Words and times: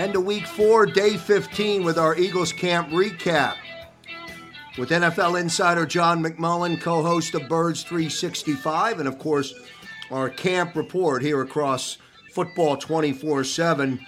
End 0.00 0.16
of 0.16 0.24
week 0.24 0.46
four, 0.46 0.86
day 0.86 1.18
15 1.18 1.84
with 1.84 1.98
our 1.98 2.16
Eagles 2.16 2.54
camp 2.54 2.88
recap. 2.88 3.56
With 4.78 4.88
NFL 4.88 5.38
insider 5.38 5.84
John 5.84 6.24
McMullen, 6.24 6.80
co 6.80 7.02
host 7.02 7.34
of 7.34 7.50
Birds 7.50 7.82
365, 7.82 9.00
and 9.00 9.06
of 9.06 9.18
course, 9.18 9.52
our 10.10 10.30
camp 10.30 10.74
report 10.74 11.20
here 11.20 11.42
across 11.42 11.98
Football 12.32 12.78
24 12.78 13.44
7. 13.44 14.00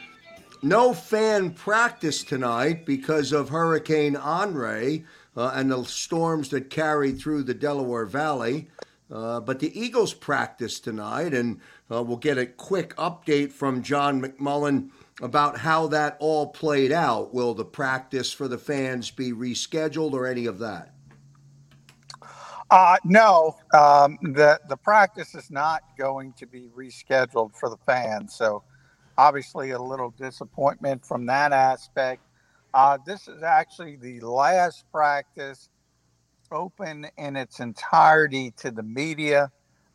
No 0.62 0.94
fan 0.94 1.50
practice 1.50 2.24
tonight 2.24 2.86
because 2.86 3.30
of 3.30 3.50
Hurricane 3.50 4.16
Henri 4.16 5.04
uh, 5.36 5.52
and 5.54 5.70
the 5.70 5.84
storms 5.84 6.48
that 6.48 6.70
carried 6.70 7.18
through 7.18 7.42
the 7.42 7.52
Delaware 7.52 8.06
Valley. 8.06 8.68
Uh, 9.10 9.40
but 9.40 9.60
the 9.60 9.78
Eagles 9.78 10.14
practice 10.14 10.80
tonight, 10.80 11.34
and 11.34 11.60
uh, 11.90 12.02
we'll 12.02 12.16
get 12.16 12.38
a 12.38 12.46
quick 12.46 12.96
update 12.96 13.52
from 13.52 13.82
John 13.82 14.22
McMullen 14.22 14.88
about 15.20 15.58
how 15.58 15.86
that 15.88 16.16
all 16.20 16.46
played 16.46 16.92
out. 16.92 17.34
Will 17.34 17.54
the 17.54 17.64
practice 17.64 18.32
for 18.32 18.48
the 18.48 18.58
fans 18.58 19.10
be 19.10 19.32
rescheduled 19.32 20.12
or 20.12 20.26
any 20.26 20.46
of 20.46 20.58
that? 20.60 20.94
Uh, 22.70 22.96
no, 23.04 23.54
um, 23.74 24.16
the 24.22 24.58
the 24.70 24.76
practice 24.78 25.34
is 25.34 25.50
not 25.50 25.82
going 25.98 26.32
to 26.32 26.46
be 26.46 26.70
rescheduled 26.74 27.54
for 27.54 27.68
the 27.68 27.76
fans. 27.84 28.34
So, 28.34 28.62
obviously, 29.18 29.72
a 29.72 29.78
little 29.78 30.10
disappointment 30.10 31.04
from 31.04 31.26
that 31.26 31.52
aspect. 31.52 32.22
Uh, 32.72 32.96
this 33.04 33.28
is 33.28 33.42
actually 33.42 33.96
the 33.96 34.20
last 34.20 34.86
practice 34.90 35.68
open 36.50 37.06
in 37.18 37.36
its 37.36 37.60
entirety 37.60 38.52
to 38.58 38.70
the 38.70 38.82
media. 38.82 39.50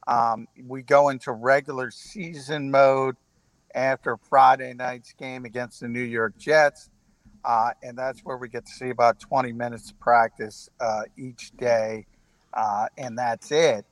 Um, 0.07 0.47
we 0.65 0.83
go 0.83 1.09
into 1.09 1.31
regular 1.31 1.91
season 1.91 2.69
mode 2.71 3.15
after 3.77 4.17
Friday 4.17 4.73
night's 4.73 5.13
game 5.13 5.45
against 5.45 5.79
the 5.79 5.87
New 5.87 6.01
York 6.01 6.37
Jets. 6.37 6.89
Uh, 7.45 7.69
and 7.81 7.97
that's 7.97 8.19
where 8.21 8.35
we 8.35 8.49
get 8.49 8.65
to 8.65 8.71
see 8.73 8.89
about 8.89 9.21
20 9.21 9.53
minutes 9.53 9.91
of 9.91 9.99
practice 10.01 10.69
uh, 10.81 11.03
each 11.15 11.55
day 11.55 12.05
uh, 12.57 12.87
and 12.97 13.17
that's 13.17 13.51
it. 13.51 13.85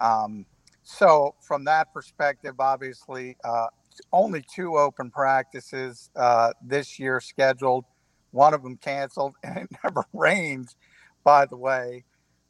Um, 0.00 0.46
so, 0.82 1.34
from 1.40 1.64
that 1.64 1.92
perspective, 1.92 2.54
obviously, 2.58 3.36
uh, 3.44 3.66
only 4.12 4.44
two 4.54 4.76
open 4.76 5.10
practices 5.10 6.10
uh, 6.14 6.52
this 6.62 6.98
year 6.98 7.20
scheduled. 7.20 7.84
One 8.30 8.54
of 8.54 8.62
them 8.62 8.76
canceled, 8.76 9.34
and 9.42 9.58
it 9.58 9.68
never 9.82 10.04
rains, 10.12 10.76
by 11.24 11.46
the 11.46 11.56
way. 11.56 12.04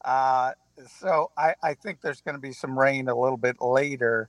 Uh, 0.05 0.53
so, 1.01 1.31
I, 1.37 1.55
I, 1.63 1.75
think 1.75 2.01
there's 2.01 2.23
going 2.23 2.35
to 2.35 2.41
be 2.41 2.53
some 2.53 2.79
rain 2.79 3.09
a 3.09 3.15
little 3.15 3.37
bit 3.37 3.57
later. 3.61 4.29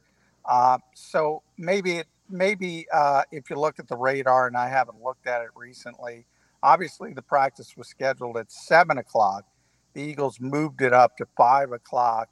So, 0.95 1.43
maybe 1.57 1.97
it, 1.97 2.07
maybe 2.31 2.87
uh, 2.93 3.23
if 3.31 3.49
you 3.49 3.57
look 3.57 3.79
at 3.79 3.87
the 3.87 3.97
radar, 3.97 4.47
and 4.47 4.57
I 4.57 4.67
haven't 4.69 5.01
looked 5.01 5.27
at 5.27 5.41
it 5.41 5.49
recently, 5.55 6.25
obviously 6.63 7.13
the 7.13 7.21
practice 7.21 7.75
was 7.77 7.87
scheduled 7.87 8.37
at 8.37 8.51
seven 8.51 8.97
o'clock 8.97 9.45
the 9.93 10.01
Eagles 10.01 10.39
moved 10.39 10.81
it 10.81 10.93
up 10.93 11.17
to 11.17 11.25
five 11.37 11.71
o'clock 11.71 12.29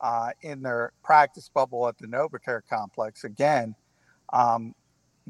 uh, 0.00 0.30
in 0.42 0.62
their 0.62 0.92
practice 1.02 1.50
bubble 1.52 1.88
at 1.88 1.96
the 1.98 2.06
NovaCare 2.06 2.62
complex. 2.68 3.24
Again, 3.24 3.74
um, 4.32 4.74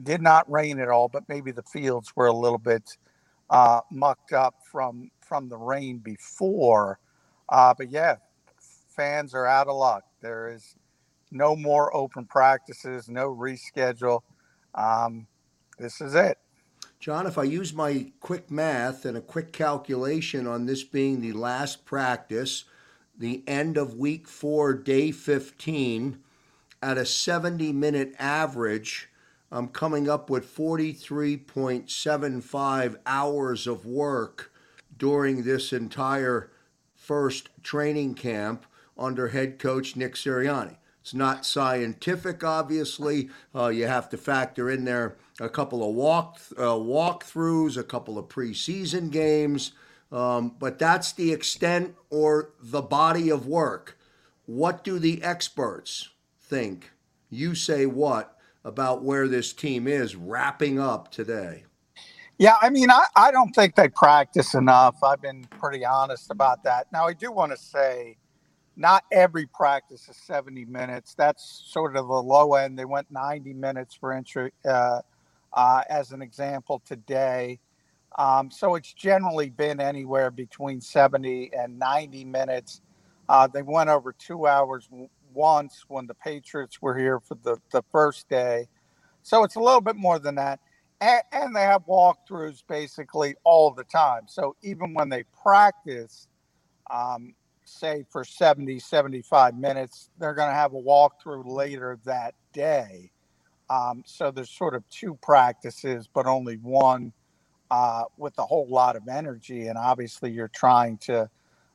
did 0.02 0.20
not 0.20 0.50
rain 0.50 0.80
at 0.80 0.88
all, 0.88 1.08
but 1.08 1.24
maybe 1.28 1.52
the 1.52 1.62
fields 1.62 2.12
were 2.16 2.26
a 2.26 2.32
little 2.32 2.58
bit 2.58 2.96
uh, 3.50 3.80
mucked 3.90 4.32
up 4.32 4.54
from 4.70 5.10
from 5.20 5.48
the 5.48 5.56
rain 5.56 5.98
before. 5.98 6.98
Uh, 7.48 7.74
but 7.76 7.90
yeah, 7.90 8.16
fans 8.96 9.34
are 9.34 9.46
out 9.46 9.68
of 9.68 9.76
luck. 9.76 10.04
There 10.20 10.52
is 10.52 10.74
no 11.31 11.56
more 11.56 11.94
open 11.94 12.25
practices, 12.25 13.09
no 13.09 13.34
reschedule. 13.34 14.21
Um, 14.75 15.27
this 15.78 16.00
is 16.00 16.15
it. 16.15 16.39
John, 17.00 17.27
if 17.27 17.39
I 17.39 17.44
use 17.44 17.72
my 17.72 18.11
quick 18.21 18.50
math 18.50 19.05
and 19.05 19.16
a 19.16 19.21
quick 19.21 19.53
calculation 19.53 20.49
on 20.49 20.66
this 20.66 20.83
being 20.83 21.21
the 21.21 21.33
last 21.33 21.84
practice, 21.84 22.65
the 23.16 23.44
end 23.47 23.77
of 23.77 23.94
week 23.94 24.27
four, 24.27 24.75
day 24.75 25.12
15, 25.12 26.19
at 26.83 26.99
a 26.99 27.06
70 27.06 27.72
minute 27.72 28.16
average, 28.19 29.09
I'm 29.50 29.69
coming 29.69 30.10
up 30.10 30.28
with 30.28 30.55
43.75 30.55 32.97
hours 33.06 33.66
of 33.66 33.87
work 33.87 34.53
during 34.97 35.45
this 35.45 35.72
entire 35.72 36.50
first 36.95 37.49
training 37.62 38.15
camp 38.15 38.66
under 38.99 39.28
head 39.28 39.60
coach 39.60 39.97
Nick 39.97 40.15
Sirianni. 40.15 40.78
It's 41.08 41.14
not 41.14 41.46
scientific, 41.46 42.44
obviously. 42.44 43.30
Uh, 43.54 43.69
you 43.69 43.86
have 43.86 44.10
to 44.10 44.19
factor 44.19 44.69
in 44.70 44.84
there 44.84 45.16
a 45.41 45.48
couple 45.48 45.82
of 45.82 45.94
walk 45.94 46.38
uh, 46.58 46.76
walkthroughs, 46.76 47.78
a 47.78 47.82
couple 47.82 48.19
of 48.19 48.28
preseason 48.28 49.10
games, 49.10 49.72
um, 50.12 50.54
but 50.58 50.78
that's 50.78 51.12
the 51.12 51.32
extent 51.32 51.94
or 52.10 52.50
the 52.60 52.82
body 52.82 53.30
of 53.30 53.47
work. 53.47 53.97
What 54.44 54.84
do 54.84 54.98
the 54.98 55.22
experts 55.22 56.10
think? 56.38 56.91
You 57.30 57.54
say 57.54 57.86
what 57.86 58.36
about 58.62 59.02
where 59.02 59.26
this 59.28 59.54
team 59.54 59.88
is 59.88 60.14
wrapping 60.14 60.78
up 60.78 61.10
today? 61.10 61.64
Yeah, 62.36 62.56
I 62.60 62.68
mean, 62.68 62.91
I, 62.91 63.06
I 63.16 63.30
don't 63.30 63.54
think 63.54 63.76
they 63.76 63.88
practice 63.88 64.52
enough. 64.52 65.02
I've 65.02 65.22
been 65.22 65.44
pretty 65.58 65.86
honest 65.86 66.30
about 66.30 66.64
that. 66.64 66.86
Now, 66.92 67.06
I 67.06 67.14
do 67.14 67.32
want 67.32 67.52
to 67.52 67.56
say 67.56 68.18
not 68.78 69.03
every 69.11 69.44
practice 69.47 70.09
is 70.09 70.16
70 70.16 70.65
minutes. 70.66 71.15
That's 71.15 71.65
sort 71.66 71.97
of 71.97 72.06
the 72.06 72.22
low 72.22 72.55
end. 72.55 72.78
They 72.78 72.84
went 72.84 73.11
90 73.11 73.53
minutes 73.55 73.97
for 73.97 74.12
entry, 74.12 74.53
uh, 74.65 75.00
uh, 75.53 75.83
as 75.91 76.12
an 76.12 76.22
example 76.22 76.81
today. 76.87 77.59
Um, 78.16 78.53
so 78.53 78.77
it's 78.77 78.93
generally 78.93 79.50
been 79.50 79.81
anywhere 79.81 80.31
between 80.31 80.81
70 80.81 81.50
and 81.59 81.77
90 81.77 82.25
minutes. 82.25 82.81
Uh, 83.28 83.49
they 83.49 83.62
went 83.62 83.91
over 83.91 84.12
two 84.12 84.47
hours 84.47 84.89
once 85.34 85.84
when 85.89 86.06
the 86.06 86.15
Patriots 86.15 86.81
were 86.81 86.97
here 86.97 87.19
for 87.19 87.37
the, 87.43 87.56
the 87.72 87.83
first 87.91 88.28
day. 88.28 88.69
So 89.25 89.43
it's 89.43 89.56
a 89.56 89.60
little 89.60 89.81
bit 89.81 89.97
more 89.97 90.21
than 90.21 90.36
that. 90.36 90.60
And, 91.01 91.22
and 91.33 91.54
they 91.54 91.63
have 91.63 91.84
walkthroughs 91.86 92.63
basically 92.69 93.34
all 93.42 93.72
the 93.72 93.84
time. 93.84 94.22
So 94.28 94.54
even 94.63 94.95
when 94.95 95.09
they 95.09 95.24
practice, 95.42 96.28
um, 96.91 97.34
say 97.68 98.04
for 98.10 98.24
70, 98.24 98.78
75 98.80 99.56
minutes. 99.59 100.10
They're 100.18 100.34
going 100.34 100.50
to 100.50 100.54
have 100.54 100.74
a 100.74 100.82
walkthrough 100.82 101.47
later 101.47 101.98
that 102.04 102.34
day. 102.53 103.12
Um, 103.70 104.03
so 104.06 104.30
there's 104.30 104.50
sort 104.50 104.74
of 104.74 104.88
two 104.91 105.18
practices, 105.22 106.09
but 106.12 106.26
only 106.26 106.56
one 106.56 107.12
uh, 107.70 108.04
with 108.16 108.38
a 108.38 108.47
whole 108.47 108.68
lot 108.68 108.97
of 108.97 109.09
energy. 109.09 109.68
And 109.68 109.78
obviously, 109.78 110.30
you're 110.32 110.48
trying 110.48 110.98
to, 110.98 111.30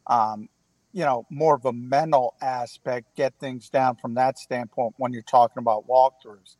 um, 0.07 0.49
you 0.93 1.05
know, 1.05 1.25
more 1.29 1.55
of 1.55 1.65
a 1.65 1.73
mental 1.73 2.35
aspect, 2.41 3.15
get 3.15 3.33
things 3.39 3.69
down 3.69 3.95
from 3.97 4.15
that 4.15 4.39
standpoint 4.39 4.95
when 4.97 5.13
you're 5.13 5.21
talking 5.23 5.59
about 5.59 5.87
walkthroughs. 5.87 6.57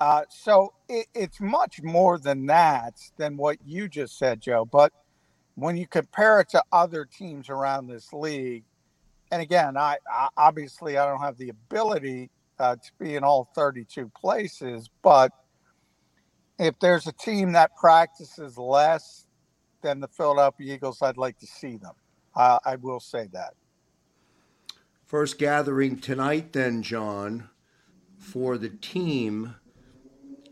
Uh, 0.00 0.22
so 0.28 0.74
it, 0.88 1.06
it's 1.14 1.40
much 1.40 1.82
more 1.82 2.18
than 2.18 2.46
that, 2.46 2.94
than 3.18 3.36
what 3.36 3.58
you 3.64 3.88
just 3.88 4.18
said, 4.18 4.40
Joe. 4.40 4.64
But 4.64 4.92
when 5.54 5.76
you 5.76 5.86
compare 5.86 6.40
it 6.40 6.48
to 6.50 6.62
other 6.72 7.04
teams 7.04 7.48
around 7.48 7.86
this 7.86 8.12
league, 8.12 8.64
and 9.30 9.40
again, 9.42 9.76
I, 9.76 9.98
I 10.10 10.28
obviously 10.36 10.98
I 10.98 11.06
don't 11.06 11.20
have 11.20 11.38
the 11.38 11.48
ability 11.48 12.30
uh, 12.58 12.76
to 12.76 12.92
be 12.98 13.16
in 13.16 13.24
all 13.24 13.48
32 13.54 14.10
places, 14.14 14.90
but 15.02 15.32
if 16.58 16.78
there's 16.80 17.06
a 17.06 17.12
team 17.12 17.52
that 17.52 17.76
practices 17.76 18.58
less 18.58 19.26
than 19.82 20.00
the 20.00 20.08
Philadelphia 20.08 20.74
Eagles, 20.74 21.02
I'd 21.02 21.16
like 21.16 21.38
to 21.38 21.46
see 21.46 21.76
them. 21.76 21.94
Uh, 22.34 22.58
I 22.64 22.76
will 22.76 23.00
say 23.00 23.28
that. 23.32 23.54
First 25.06 25.38
gathering 25.38 25.98
tonight, 25.98 26.52
then, 26.52 26.82
John, 26.82 27.50
for 28.16 28.56
the 28.56 28.70
team 28.70 29.56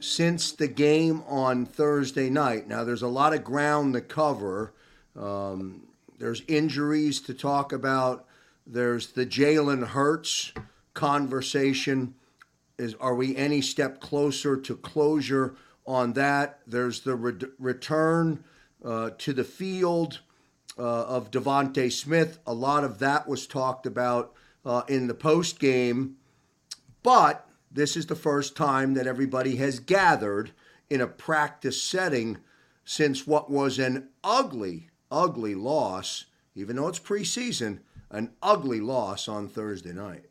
since 0.00 0.52
the 0.52 0.68
game 0.68 1.22
on 1.28 1.64
Thursday 1.64 2.28
night. 2.30 2.66
Now, 2.66 2.84
there's 2.84 3.02
a 3.02 3.08
lot 3.08 3.32
of 3.32 3.44
ground 3.44 3.94
to 3.94 4.00
cover. 4.00 4.74
Um, 5.16 5.82
there's 6.18 6.42
injuries 6.48 7.20
to 7.22 7.34
talk 7.34 7.72
about. 7.72 8.26
There's 8.66 9.08
the 9.12 9.26
Jalen 9.26 9.88
Hurts 9.88 10.52
conversation. 10.94 12.14
Is 12.78 12.94
are 13.00 13.14
we 13.14 13.36
any 13.36 13.60
step 13.60 14.00
closer 14.00 14.56
to 14.56 14.76
closure 14.76 15.56
on 15.86 16.12
that? 16.14 16.60
There's 16.66 17.00
the 17.00 17.14
re- 17.14 17.48
return 17.58 18.44
uh, 18.84 19.10
to 19.18 19.32
the 19.32 19.44
field 19.44 20.20
uh, 20.78 21.04
of 21.04 21.30
DeVonta 21.30 21.90
Smith. 21.92 22.38
A 22.46 22.54
lot 22.54 22.84
of 22.84 22.98
that 22.98 23.28
was 23.28 23.46
talked 23.46 23.86
about 23.86 24.32
uh, 24.64 24.82
in 24.88 25.06
the 25.06 25.14
post 25.14 25.58
game, 25.58 26.16
but 27.02 27.48
this 27.70 27.96
is 27.96 28.06
the 28.06 28.16
first 28.16 28.56
time 28.56 28.94
that 28.94 29.06
everybody 29.06 29.56
has 29.56 29.78
gathered 29.78 30.52
in 30.88 31.00
a 31.00 31.06
practice 31.06 31.82
setting 31.82 32.38
since 32.84 33.26
what 33.26 33.50
was 33.50 33.78
an 33.78 34.08
ugly, 34.24 34.89
ugly 35.10 35.54
loss, 35.54 36.26
even 36.54 36.76
though 36.76 36.88
it's 36.88 36.98
preseason, 36.98 37.80
an 38.10 38.32
ugly 38.42 38.80
loss 38.80 39.28
on 39.28 39.48
Thursday 39.48 39.92
night. 39.92 40.24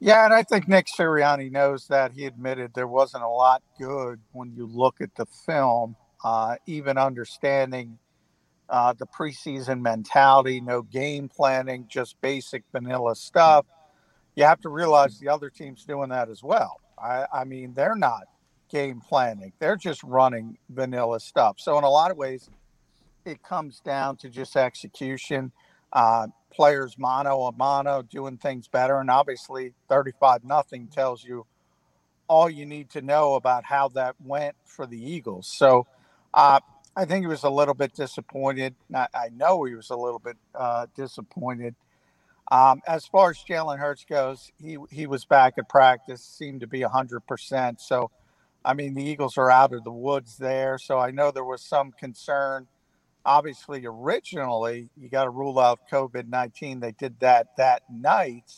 Yeah, 0.00 0.24
and 0.24 0.34
I 0.34 0.42
think 0.42 0.68
Nick 0.68 0.86
Sirianni 0.86 1.50
knows 1.50 1.86
that. 1.88 2.12
He 2.12 2.26
admitted 2.26 2.72
there 2.74 2.88
wasn't 2.88 3.22
a 3.22 3.28
lot 3.28 3.62
good 3.78 4.20
when 4.32 4.52
you 4.54 4.66
look 4.66 5.00
at 5.00 5.14
the 5.16 5.26
film, 5.26 5.96
uh, 6.24 6.56
even 6.66 6.98
understanding 6.98 7.98
uh, 8.68 8.92
the 8.92 9.06
preseason 9.06 9.80
mentality, 9.80 10.60
no 10.60 10.82
game 10.82 11.28
planning, 11.28 11.86
just 11.88 12.20
basic 12.20 12.64
vanilla 12.72 13.14
stuff 13.14 13.66
you 14.34 14.44
have 14.44 14.60
to 14.60 14.68
realize 14.68 15.18
the 15.18 15.28
other 15.28 15.50
team's 15.50 15.84
doing 15.84 16.10
that 16.10 16.28
as 16.28 16.42
well. 16.42 16.80
I, 16.98 17.26
I 17.32 17.44
mean, 17.44 17.74
they're 17.74 17.96
not 17.96 18.24
game 18.70 19.00
planning, 19.00 19.52
they're 19.58 19.76
just 19.76 20.02
running 20.02 20.58
vanilla 20.68 21.20
stuff. 21.20 21.56
So, 21.58 21.78
in 21.78 21.84
a 21.84 21.90
lot 21.90 22.10
of 22.10 22.16
ways, 22.16 22.48
it 23.26 23.42
comes 23.42 23.80
down 23.80 24.16
to 24.18 24.28
just 24.28 24.56
execution, 24.56 25.52
uh, 25.92 26.28
players 26.52 26.98
mano 26.98 27.42
a 27.42 27.52
mano 27.52 28.02
doing 28.02 28.36
things 28.38 28.68
better. 28.68 28.98
And 28.98 29.10
obviously, 29.10 29.74
35 29.88 30.44
nothing 30.44 30.88
tells 30.88 31.24
you 31.24 31.46
all 32.28 32.48
you 32.50 32.66
need 32.66 32.90
to 32.90 33.02
know 33.02 33.34
about 33.34 33.64
how 33.64 33.88
that 33.88 34.16
went 34.24 34.56
for 34.64 34.86
the 34.86 34.98
Eagles. 34.98 35.46
So, 35.46 35.86
uh, 36.32 36.60
I 36.96 37.04
think 37.06 37.24
he 37.24 37.26
was 37.26 37.42
a 37.42 37.50
little 37.50 37.74
bit 37.74 37.94
disappointed. 37.94 38.74
I 38.94 39.30
know 39.34 39.64
he 39.64 39.74
was 39.74 39.90
a 39.90 39.96
little 39.96 40.20
bit 40.20 40.36
uh, 40.54 40.86
disappointed 40.96 41.74
um, 42.50 42.82
as 42.86 43.06
far 43.06 43.30
as 43.30 43.38
Jalen 43.38 43.78
Hurts 43.78 44.04
goes, 44.04 44.52
he 44.60 44.76
he 44.90 45.06
was 45.06 45.24
back 45.24 45.54
at 45.58 45.68
practice, 45.68 46.22
seemed 46.22 46.60
to 46.60 46.66
be 46.66 46.82
hundred 46.82 47.20
percent. 47.26 47.80
So, 47.80 48.10
I 48.64 48.74
mean, 48.74 48.94
the 48.94 49.02
Eagles 49.02 49.38
are 49.38 49.50
out 49.50 49.72
of 49.72 49.84
the 49.84 49.92
woods 49.92 50.36
there. 50.36 50.78
So 50.78 50.98
I 50.98 51.10
know 51.10 51.30
there 51.30 51.44
was 51.44 51.62
some 51.62 51.92
concern. 51.92 52.66
Obviously, 53.26 53.84
originally 53.86 54.90
you 54.96 55.08
got 55.08 55.24
to 55.24 55.30
rule 55.30 55.58
out 55.58 55.80
COVID 55.90 56.28
nineteen. 56.28 56.80
They 56.80 56.92
did 56.92 57.18
that 57.20 57.56
that 57.56 57.82
night. 57.90 58.52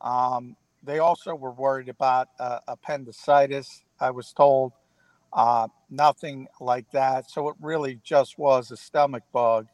Um, 0.00 0.56
they 0.82 0.98
also 0.98 1.34
were 1.34 1.52
worried 1.52 1.88
about 1.88 2.28
uh, 2.38 2.60
appendicitis. 2.68 3.82
I 4.00 4.10
was 4.10 4.32
told 4.32 4.72
uh, 5.32 5.68
nothing 5.90 6.48
like 6.60 6.90
that. 6.92 7.30
So 7.30 7.48
it 7.48 7.56
really 7.60 8.00
just 8.02 8.38
was 8.38 8.70
a 8.70 8.76
stomach 8.76 9.22
bug, 9.32 9.68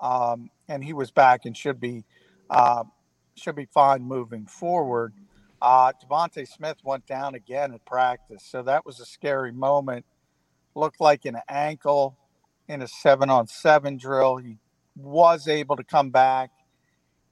um, 0.00 0.50
and 0.68 0.82
he 0.82 0.92
was 0.92 1.10
back 1.10 1.44
and 1.44 1.56
should 1.56 1.80
be 1.80 2.04
uh, 2.48 2.84
should 3.34 3.56
be 3.56 3.66
fine 3.66 4.02
moving 4.02 4.46
forward. 4.46 5.14
Uh, 5.60 5.92
DeVonta 6.04 6.46
Smith 6.46 6.78
went 6.82 7.06
down 7.06 7.34
again 7.34 7.72
at 7.72 7.84
practice, 7.84 8.44
so 8.44 8.62
that 8.62 8.84
was 8.84 9.00
a 9.00 9.06
scary 9.06 9.52
moment. 9.52 10.04
Looked 10.74 11.00
like 11.00 11.24
an 11.24 11.38
ankle 11.48 12.16
in 12.68 12.82
a 12.82 12.88
seven-on-seven 12.88 13.96
drill. 13.96 14.36
He 14.36 14.58
was 14.96 15.48
able 15.48 15.76
to 15.76 15.84
come 15.84 16.10
back 16.10 16.50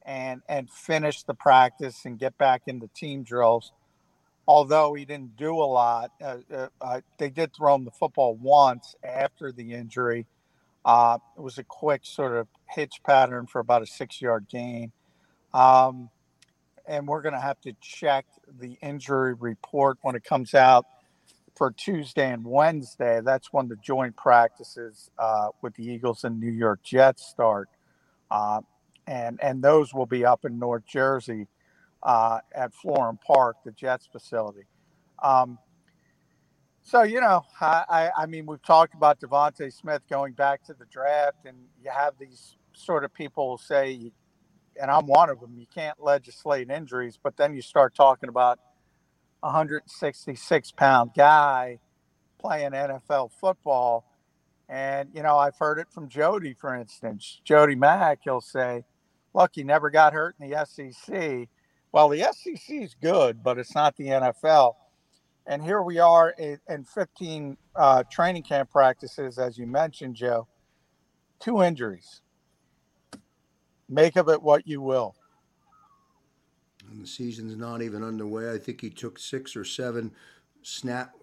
and 0.03 0.41
and 0.49 0.71
finish 0.71 1.23
the 1.23 1.35
practice 1.35 2.05
and 2.05 2.19
get 2.19 2.37
back 2.39 2.63
into 2.67 2.89
team 2.89 3.23
drills. 3.23 3.73
Although 4.49 4.95
he 4.95 5.05
didn't 5.05 5.37
do 5.37 5.55
a 5.55 5.65
lot, 5.65 6.11
uh, 6.23 6.39
uh, 6.53 6.69
uh 6.81 7.01
they 7.19 7.31
did 7.31 7.55
throw 7.55 7.75
him 7.75 7.85
the 7.85 7.91
football 7.91 8.35
once 8.35 8.97
after 9.05 9.53
the 9.53 9.75
injury. 9.75 10.27
Uh, 10.85 11.19
it 11.37 11.41
was 11.41 11.59
a 11.59 11.65
quick 11.65 12.01
sort 12.05 12.37
of 12.37 12.49
hitch 12.71 13.03
pattern 13.05 13.47
for 13.47 13.61
about 13.61 13.83
a 13.83 13.87
six-yard 13.87 14.47
gain. 14.51 14.91
Um, 15.53 16.09
and 16.87 17.07
we're 17.07 17.21
going 17.21 17.35
to 17.35 17.41
have 17.41 17.61
to 17.61 17.75
check 17.83 18.25
the 18.59 18.79
injury 18.83 19.35
report 19.35 19.99
when 20.01 20.15
it 20.15 20.25
comes 20.25 20.55
out 20.55 20.87
for 21.61 21.71
Tuesday 21.73 22.33
and 22.33 22.43
Wednesday. 22.43 23.21
That's 23.23 23.53
when 23.53 23.69
the 23.69 23.77
joint 23.77 24.17
practices 24.17 25.11
uh, 25.19 25.49
with 25.61 25.75
the 25.75 25.85
Eagles 25.85 26.25
and 26.25 26.41
New 26.41 26.51
York 26.51 26.83
Jets 26.83 27.27
start. 27.27 27.69
Uh, 28.31 28.63
and, 29.07 29.39
and 29.43 29.63
those 29.63 29.93
will 29.93 30.07
be 30.07 30.25
up 30.25 30.47
in 30.47 30.59
North 30.59 30.87
Jersey 30.87 31.49
uh, 32.03 32.39
at 32.55 32.73
Florham 32.73 33.21
Park, 33.21 33.57
the 33.63 33.73
Jets 33.73 34.09
facility. 34.11 34.63
Um, 35.23 35.59
so, 36.83 37.03
you 37.03 37.21
know, 37.21 37.43
I, 37.61 37.85
I, 37.91 38.11
I 38.23 38.25
mean, 38.27 38.47
we've 38.47 38.63
talked 38.63 38.95
about 38.95 39.21
DeVonta 39.21 39.71
Smith 39.71 40.01
going 40.09 40.33
back 40.33 40.65
to 40.65 40.73
the 40.73 40.87
draft, 40.87 41.45
and 41.45 41.59
you 41.85 41.91
have 41.91 42.15
these 42.19 42.57
sort 42.73 43.05
of 43.05 43.13
people 43.13 43.59
say 43.59 44.13
and 44.81 44.91
I'm 44.91 45.07
one 45.07 45.29
of 45.29 45.41
them. 45.41 45.57
You 45.59 45.67
can't 45.75 46.03
legislate 46.03 46.71
injuries, 46.71 47.19
but 47.23 47.37
then 47.37 47.55
you 47.55 47.61
start 47.61 47.95
talking 47.95 48.31
about 48.31 48.59
166 49.41 50.73
pound 50.73 51.11
guy 51.17 51.79
playing 52.39 52.73
NFL 52.73 53.31
football. 53.33 54.05
And, 54.69 55.11
you 55.15 55.23
know, 55.23 55.37
I've 55.37 55.59
heard 55.59 55.79
it 55.79 55.89
from 55.91 56.09
Jody, 56.09 56.55
for 56.55 56.75
instance. 56.75 57.41
Jody 57.45 57.75
Mack, 57.75 58.21
he'll 58.25 58.41
say, 58.41 58.85
look, 59.35 59.51
he 59.55 59.65
never 59.65 59.91
got 59.91 60.13
hurt 60.13 60.37
in 60.41 60.49
the 60.49 60.65
SEC. 60.65 61.49
Well, 61.93 62.09
the 62.09 62.21
SEC 62.33 62.71
is 62.71 62.95
good, 63.01 63.43
but 63.43 63.59
it's 63.59 63.75
not 63.75 63.97
the 63.97 64.07
NFL. 64.07 64.75
And 65.47 65.63
here 65.63 65.83
we 65.83 65.99
are 65.99 66.31
in 66.31 66.85
15 66.85 67.57
uh, 67.75 68.05
training 68.11 68.45
camp 68.45 68.71
practices, 68.71 69.39
as 69.39 69.59
you 69.59 69.67
mentioned, 69.67 70.15
Joe. 70.15 70.47
Two 71.41 71.63
injuries 71.63 72.21
make 73.91 74.17
of 74.17 74.29
it 74.29 74.41
what 74.41 74.67
you 74.67 74.81
will. 74.81 75.15
And 76.89 77.03
the 77.03 77.07
season's 77.07 77.57
not 77.57 77.83
even 77.83 78.03
underway. 78.03 78.53
I 78.53 78.59
think 78.59 78.81
he 78.81 78.91
took 78.91 79.19
six 79.19 79.57
or 79.57 79.65
seven 79.65 80.13
snap. 80.63 81.15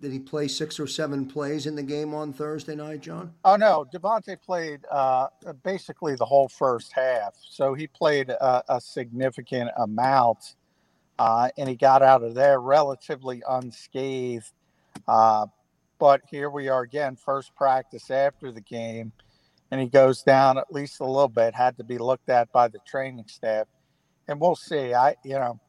Did 0.00 0.12
he 0.12 0.18
play 0.18 0.48
six 0.48 0.80
or 0.80 0.86
seven 0.86 1.26
plays 1.26 1.66
in 1.66 1.76
the 1.76 1.82
game 1.82 2.12
on 2.12 2.32
Thursday 2.32 2.74
night, 2.74 3.02
John? 3.02 3.32
Oh 3.44 3.54
no, 3.56 3.86
DeVonta 3.94 4.40
played 4.42 4.80
uh, 4.90 5.28
basically 5.62 6.16
the 6.16 6.24
whole 6.24 6.48
first 6.48 6.92
half, 6.92 7.34
so 7.40 7.72
he 7.72 7.86
played 7.86 8.30
a, 8.30 8.64
a 8.74 8.80
significant 8.80 9.70
amount, 9.76 10.56
uh, 11.20 11.50
and 11.56 11.68
he 11.68 11.76
got 11.76 12.02
out 12.02 12.24
of 12.24 12.34
there 12.34 12.60
relatively 12.60 13.42
unscathed. 13.48 14.50
Uh, 15.06 15.46
but 16.00 16.22
here 16.28 16.50
we 16.50 16.68
are 16.68 16.82
again, 16.82 17.14
first 17.14 17.54
practice 17.54 18.10
after 18.10 18.50
the 18.50 18.60
game 18.60 19.12
and 19.74 19.80
he 19.80 19.88
goes 19.88 20.22
down 20.22 20.56
at 20.56 20.72
least 20.72 21.00
a 21.00 21.04
little 21.04 21.28
bit, 21.28 21.52
had 21.52 21.76
to 21.76 21.82
be 21.82 21.98
looked 21.98 22.28
at 22.28 22.52
by 22.52 22.68
the 22.68 22.78
training 22.86 23.24
staff. 23.26 23.66
And 24.28 24.40
we'll 24.40 24.56
see. 24.56 24.94
I, 24.94 25.16
you 25.24 25.34
know, 25.34 25.60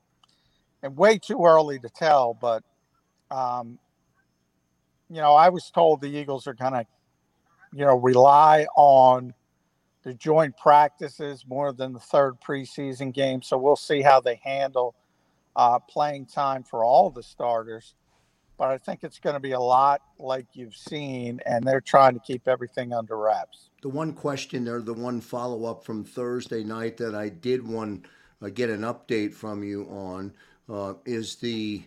and 0.84 0.96
way 0.96 1.18
too 1.18 1.44
early 1.44 1.80
to 1.80 1.90
tell, 1.90 2.34
but, 2.34 2.64
um, 3.32 3.80
you 5.10 5.18
know, 5.18 5.34
I 5.34 5.50
was 5.50 5.72
told 5.72 6.02
the 6.02 6.08
Eagles 6.08 6.48
are 6.48 6.54
going 6.54 6.74
to, 6.74 6.86
you 7.74 7.86
know, 7.86 7.96
rely 7.96 8.66
on 8.76 9.34
the 10.04 10.14
joint 10.14 10.56
practices 10.58 11.46
more 11.48 11.74
than 11.74 11.94
the 11.94 12.00
third 12.00 12.36
preseason 12.40 13.14
game. 13.14 13.42
So 13.42 13.58
we'll 13.58 13.76
see 13.76 14.02
how 14.02 14.22
they 14.22 14.40
handle 14.44 14.96
uh, 15.56 15.80
playing 15.80 16.28
time 16.28 16.64
for 16.64 16.84
all 16.84 17.10
the 17.10 17.24
starters 17.24 17.96
but 18.58 18.70
I 18.70 18.78
think 18.78 19.04
it's 19.04 19.20
going 19.20 19.34
to 19.34 19.40
be 19.40 19.52
a 19.52 19.60
lot 19.60 20.02
like 20.18 20.46
you've 20.54 20.76
seen, 20.76 21.42
and 21.46 21.66
they're 21.66 21.82
trying 21.82 22.14
to 22.14 22.20
keep 22.20 22.48
everything 22.48 22.94
under 22.94 23.18
wraps. 23.18 23.70
The 23.82 23.90
one 23.90 24.14
question 24.14 24.64
there, 24.64 24.82
the 24.82 24.94
one 24.94 25.20
follow 25.20 25.66
up 25.66 25.84
from 25.84 26.04
Thursday 26.04 26.64
night 26.64 26.98
that 26.98 27.16
I 27.16 27.30
did 27.30 27.68
want 27.68 28.06
uh, 28.42 28.50
get 28.50 28.70
an 28.70 28.82
update 28.82 29.34
from 29.34 29.64
you 29.64 29.84
on 29.90 30.34
uh, 30.70 30.94
is 31.06 31.36
the 31.38 31.84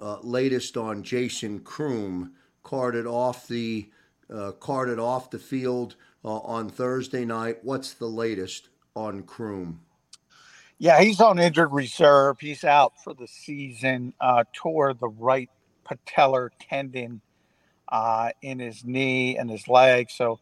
uh, 0.00 0.18
latest 0.22 0.76
on 0.76 1.02
Jason 1.02 1.60
Croom 1.60 2.32
carted 2.62 3.06
off 3.06 3.48
the 3.48 3.88
uh, 4.32 4.52
carted 4.52 4.98
off 4.98 5.30
the 5.30 5.38
field 5.38 5.94
uh, 6.24 6.38
on 6.38 6.68
Thursday 6.68 7.24
night. 7.24 7.58
What's 7.62 7.94
the 7.94 8.06
latest 8.06 8.68
on 8.94 9.22
Croom? 9.22 9.80
Yeah, 10.78 11.00
he's 11.00 11.20
on 11.20 11.38
injured 11.38 11.72
reserve. 11.72 12.40
He's 12.40 12.64
out 12.64 12.94
for 13.02 13.14
the 13.14 13.28
season. 13.28 14.12
Tore 14.52 14.92
the 14.92 15.08
right 15.08 15.48
patellar 15.88 16.50
tendon 16.60 17.22
in 18.42 18.58
his 18.58 18.84
knee 18.84 19.38
and 19.38 19.48
his 19.48 19.68
leg, 19.68 20.10
so 20.10 20.40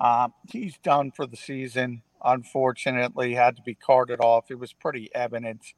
um, 0.00 0.32
he's 0.50 0.76
done 0.78 1.12
for 1.12 1.26
the 1.26 1.36
season. 1.36 2.02
Unfortunately, 2.24 3.34
had 3.34 3.56
to 3.56 3.62
be 3.62 3.74
carted 3.74 4.20
off. 4.20 4.50
It 4.50 4.58
was 4.58 4.72
pretty 4.72 5.10
evident 5.14 5.74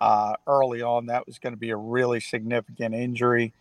uh, 0.00 0.34
early 0.46 0.82
on 0.82 1.06
that 1.06 1.26
was 1.26 1.38
going 1.38 1.52
to 1.52 1.58
be 1.58 1.70
a 1.70 1.76
really 1.76 2.20
significant 2.20 2.94
injury. 2.94 3.52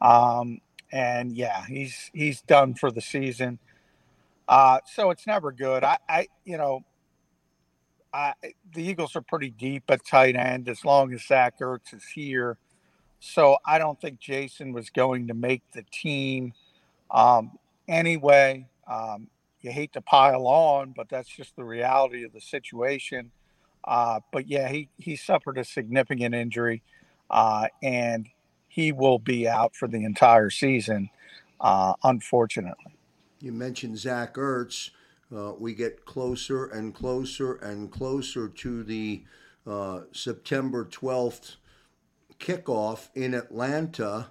Um, 0.00 0.60
and 0.92 1.32
yeah, 1.32 1.64
he's 1.66 2.10
he's 2.12 2.42
done 2.42 2.74
for 2.74 2.90
the 2.90 3.00
season. 3.00 3.58
Uh, 4.48 4.80
so 4.84 5.10
it's 5.10 5.26
never 5.26 5.52
good. 5.52 5.84
I, 5.84 5.98
I 6.08 6.26
you 6.44 6.56
know, 6.56 6.84
I, 8.12 8.34
the 8.72 8.82
Eagles 8.82 9.14
are 9.16 9.20
pretty 9.20 9.50
deep 9.50 9.84
at 9.88 10.04
tight 10.04 10.36
end 10.36 10.68
as 10.68 10.84
long 10.84 11.12
as 11.12 11.22
Zach 11.24 11.58
Ertz 11.60 11.94
is 11.94 12.04
here. 12.04 12.58
So 13.20 13.58
I 13.64 13.78
don't 13.78 14.00
think 14.00 14.20
Jason 14.20 14.72
was 14.72 14.90
going 14.90 15.28
to 15.28 15.34
make 15.34 15.62
the 15.72 15.84
team 15.90 16.52
um, 17.10 17.52
anyway. 17.88 18.66
Um, 18.90 19.28
you 19.60 19.70
hate 19.70 19.92
to 19.94 20.00
pile 20.00 20.46
on, 20.46 20.92
but 20.96 21.08
that's 21.08 21.28
just 21.28 21.56
the 21.56 21.64
reality 21.64 22.24
of 22.24 22.32
the 22.32 22.40
situation. 22.40 23.30
Uh, 23.84 24.20
but 24.32 24.48
yeah, 24.48 24.68
he 24.68 24.88
he 24.98 25.16
suffered 25.16 25.58
a 25.58 25.64
significant 25.64 26.34
injury, 26.34 26.82
uh, 27.30 27.68
and 27.82 28.28
he 28.68 28.92
will 28.92 29.18
be 29.18 29.48
out 29.48 29.74
for 29.74 29.88
the 29.88 30.04
entire 30.04 30.50
season, 30.50 31.08
uh, 31.60 31.94
unfortunately. 32.04 32.96
You 33.40 33.52
mentioned 33.52 33.98
Zach 33.98 34.34
Ertz. 34.34 34.90
Uh, 35.34 35.52
we 35.58 35.74
get 35.74 36.04
closer 36.04 36.66
and 36.66 36.94
closer 36.94 37.54
and 37.54 37.90
closer 37.90 38.48
to 38.48 38.82
the 38.84 39.24
uh, 39.66 40.02
September 40.12 40.84
12th 40.84 41.56
kickoff 42.38 43.08
in 43.14 43.34
Atlanta. 43.34 44.30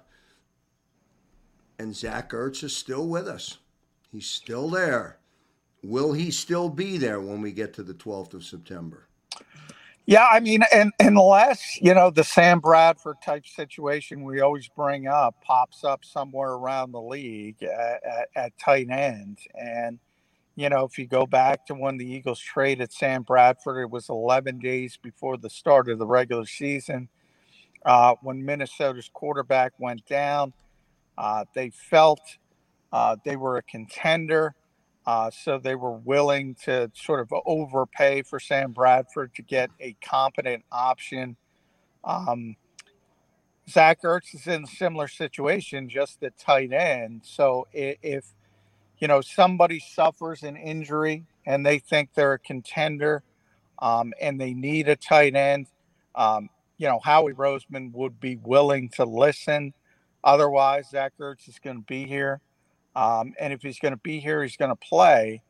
And 1.78 1.94
Zach 1.94 2.30
Ertz 2.30 2.64
is 2.64 2.74
still 2.74 3.06
with 3.06 3.28
us. 3.28 3.58
He's 4.12 4.26
still 4.26 4.70
there. 4.70 5.18
Will 5.82 6.12
he 6.12 6.30
still 6.30 6.68
be 6.68 6.98
there 6.98 7.20
when 7.20 7.40
we 7.40 7.52
get 7.52 7.74
to 7.74 7.82
the 7.82 7.94
12th 7.94 8.34
of 8.34 8.44
September? 8.44 9.08
Yeah, 10.06 10.26
I 10.30 10.38
mean, 10.38 10.62
and 10.72 10.92
unless 11.00 11.80
you 11.82 11.92
know 11.92 12.10
the 12.10 12.22
Sam 12.22 12.60
Bradford 12.60 13.16
type 13.24 13.44
situation 13.44 14.22
we 14.22 14.40
always 14.40 14.68
bring 14.68 15.08
up 15.08 15.34
pops 15.42 15.82
up 15.82 16.04
somewhere 16.04 16.52
around 16.52 16.92
the 16.92 17.00
league 17.00 17.60
at, 17.64 18.00
at, 18.04 18.28
at 18.36 18.58
tight 18.58 18.88
end, 18.88 19.38
and 19.54 19.98
you 20.54 20.68
know 20.68 20.84
if 20.84 20.96
you 20.96 21.08
go 21.08 21.26
back 21.26 21.66
to 21.66 21.74
when 21.74 21.96
the 21.96 22.06
Eagles 22.06 22.38
traded 22.38 22.92
Sam 22.92 23.22
Bradford, 23.24 23.82
it 23.82 23.90
was 23.90 24.08
11 24.08 24.60
days 24.60 24.96
before 24.96 25.36
the 25.36 25.50
start 25.50 25.88
of 25.88 25.98
the 25.98 26.06
regular 26.06 26.46
season. 26.46 27.08
Uh, 27.84 28.14
when 28.22 28.44
Minnesota's 28.44 29.10
quarterback 29.12 29.72
went 29.78 30.06
down, 30.06 30.52
uh, 31.18 31.44
they 31.52 31.70
felt 31.70 32.20
uh, 32.92 33.16
they 33.24 33.36
were 33.36 33.56
a 33.56 33.62
contender. 33.62 34.54
Uh, 35.06 35.30
so 35.30 35.58
they 35.58 35.76
were 35.76 35.92
willing 35.92 36.56
to 36.64 36.90
sort 36.94 37.20
of 37.20 37.32
overpay 37.46 38.22
for 38.22 38.40
Sam 38.40 38.72
Bradford 38.72 39.34
to 39.36 39.42
get 39.42 39.70
a 39.80 39.94
competent 40.04 40.64
option. 40.72 41.36
Um, 42.02 42.56
Zach 43.68 44.02
Ertz 44.02 44.34
is 44.34 44.46
in 44.46 44.64
a 44.64 44.66
similar 44.66 45.08
situation, 45.08 45.88
just 45.88 46.22
at 46.22 46.38
tight 46.38 46.72
end. 46.72 47.22
So 47.24 47.66
if, 47.72 48.24
you 48.98 49.08
know 49.08 49.20
somebody 49.20 49.78
suffers 49.80 50.42
an 50.42 50.56
injury 50.56 51.24
and 51.44 51.64
they 51.66 51.78
think 51.78 52.10
they're 52.14 52.34
a 52.34 52.38
contender 52.38 53.22
um, 53.80 54.14
and 54.20 54.40
they 54.40 54.54
need 54.54 54.88
a 54.88 54.96
tight 54.96 55.34
end, 55.34 55.66
um, 56.14 56.48
you 56.78 56.88
know 56.88 56.98
Howie 57.02 57.34
Roseman 57.34 57.92
would 57.92 58.20
be 58.20 58.36
willing 58.36 58.88
to 58.90 59.04
listen. 59.04 59.74
Otherwise, 60.24 60.90
Zach 60.90 61.12
Ertz 61.20 61.48
is 61.48 61.58
going 61.58 61.76
to 61.76 61.84
be 61.86 62.06
here. 62.06 62.40
Um, 62.96 63.34
and 63.38 63.52
if 63.52 63.60
he's 63.60 63.78
going 63.78 63.92
to 63.92 64.00
be 64.00 64.20
here, 64.20 64.42
he's 64.42 64.56
going 64.56 64.70
to 64.70 64.76
play. 64.76 65.42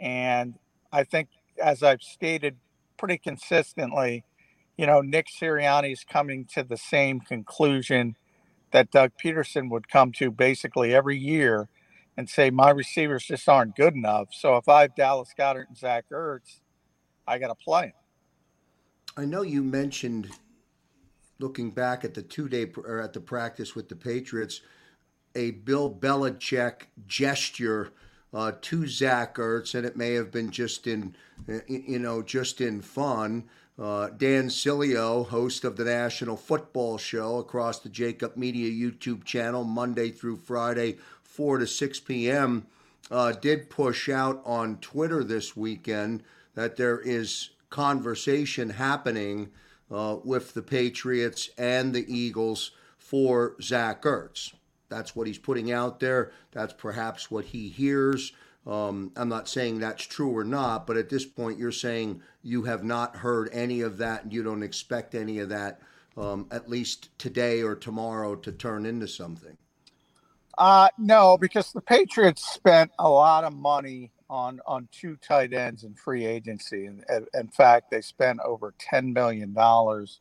And 0.00 0.58
I 0.92 1.04
think, 1.04 1.28
as 1.62 1.82
I've 1.82 2.02
stated 2.02 2.56
pretty 2.96 3.18
consistently, 3.18 4.24
you 4.76 4.84
know, 4.84 5.00
Nick 5.00 5.28
Sirianni 5.28 5.92
is 5.92 6.04
coming 6.04 6.44
to 6.54 6.64
the 6.64 6.76
same 6.76 7.20
conclusion 7.20 8.16
that 8.72 8.90
Doug 8.90 9.12
Pederson 9.22 9.70
would 9.70 9.88
come 9.88 10.12
to 10.12 10.30
basically 10.30 10.92
every 10.92 11.16
year 11.16 11.68
and 12.16 12.28
say, 12.28 12.50
my 12.50 12.70
receivers 12.70 13.24
just 13.24 13.48
aren't 13.48 13.76
good 13.76 13.94
enough. 13.94 14.28
So 14.32 14.56
if 14.56 14.68
I 14.68 14.82
have 14.82 14.96
Dallas 14.96 15.32
Goedert 15.38 15.68
and 15.68 15.76
Zach 15.76 16.06
Ertz, 16.12 16.60
I 17.28 17.38
got 17.38 17.48
to 17.48 17.54
play 17.54 17.86
him. 17.86 17.92
I 19.16 19.24
know 19.24 19.42
you 19.42 19.62
mentioned 19.62 20.30
looking 21.38 21.70
back 21.70 22.04
at 22.04 22.14
the 22.14 22.22
two 22.22 22.48
day 22.48 22.70
or 22.76 23.00
at 23.00 23.12
the 23.12 23.20
practice 23.20 23.76
with 23.76 23.88
the 23.88 23.96
Patriots 23.96 24.62
a 25.34 25.52
Bill 25.52 25.92
Belichick 25.92 26.82
gesture 27.06 27.92
uh, 28.32 28.52
to 28.60 28.86
Zach 28.86 29.36
Ertz, 29.36 29.74
and 29.74 29.86
it 29.86 29.96
may 29.96 30.14
have 30.14 30.30
been 30.30 30.50
just 30.50 30.86
in, 30.86 31.14
you 31.66 31.98
know, 31.98 32.22
just 32.22 32.60
in 32.60 32.82
fun. 32.82 33.44
Uh, 33.78 34.08
Dan 34.08 34.48
Sileo, 34.48 35.26
host 35.26 35.64
of 35.64 35.76
the 35.76 35.84
National 35.84 36.36
Football 36.36 36.98
Show 36.98 37.38
across 37.38 37.78
the 37.78 37.88
Jakib 37.88 38.36
Media 38.36 38.70
YouTube 38.70 39.24
channel, 39.24 39.64
Monday 39.64 40.10
through 40.10 40.36
Friday, 40.36 40.96
4 41.22 41.58
to 41.58 41.66
6 41.66 42.00
p.m., 42.00 42.66
uh, 43.10 43.32
did 43.32 43.70
push 43.70 44.08
out 44.08 44.42
on 44.44 44.78
Twitter 44.78 45.22
this 45.22 45.56
weekend 45.56 46.22
that 46.54 46.76
there 46.76 46.98
is 47.00 47.50
conversation 47.70 48.70
happening 48.70 49.50
uh, 49.90 50.16
with 50.24 50.54
the 50.54 50.62
Patriots 50.62 51.50
and 51.56 51.94
the 51.94 52.04
Eagles 52.12 52.72
for 52.98 53.54
Zach 53.62 54.02
Ertz. 54.02 54.52
That's 54.88 55.14
what 55.14 55.26
he's 55.26 55.38
putting 55.38 55.72
out 55.72 56.00
there. 56.00 56.32
That's 56.52 56.72
perhaps 56.72 57.30
what 57.30 57.46
he 57.46 57.68
hears. 57.68 58.32
Um, 58.66 59.12
I'm 59.16 59.28
not 59.28 59.48
saying 59.48 59.78
that's 59.78 60.04
true 60.04 60.36
or 60.36 60.44
not, 60.44 60.86
but 60.86 60.96
at 60.96 61.08
this 61.08 61.24
point, 61.24 61.58
you're 61.58 61.72
saying 61.72 62.22
you 62.42 62.64
have 62.64 62.84
not 62.84 63.16
heard 63.16 63.48
any 63.52 63.80
of 63.80 63.98
that 63.98 64.24
and 64.24 64.32
you 64.32 64.42
don't 64.42 64.62
expect 64.62 65.14
any 65.14 65.38
of 65.38 65.48
that, 65.48 65.80
um, 66.16 66.46
at 66.50 66.68
least 66.68 67.08
today 67.18 67.62
or 67.62 67.74
tomorrow, 67.74 68.34
to 68.36 68.52
turn 68.52 68.84
into 68.84 69.08
something. 69.08 69.56
Uh, 70.58 70.88
no, 70.98 71.38
because 71.38 71.72
the 71.72 71.80
Patriots 71.80 72.52
spent 72.52 72.90
a 72.98 73.08
lot 73.08 73.44
of 73.44 73.54
money 73.54 74.10
on 74.28 74.60
on 74.66 74.88
two 74.92 75.16
tight 75.16 75.54
ends 75.54 75.84
in 75.84 75.94
free 75.94 76.26
agency, 76.26 76.86
and 76.86 77.04
in 77.32 77.48
fact, 77.48 77.90
they 77.90 78.00
spent 78.00 78.40
over 78.40 78.74
ten 78.78 79.12
million 79.12 79.54
dollars 79.54 80.20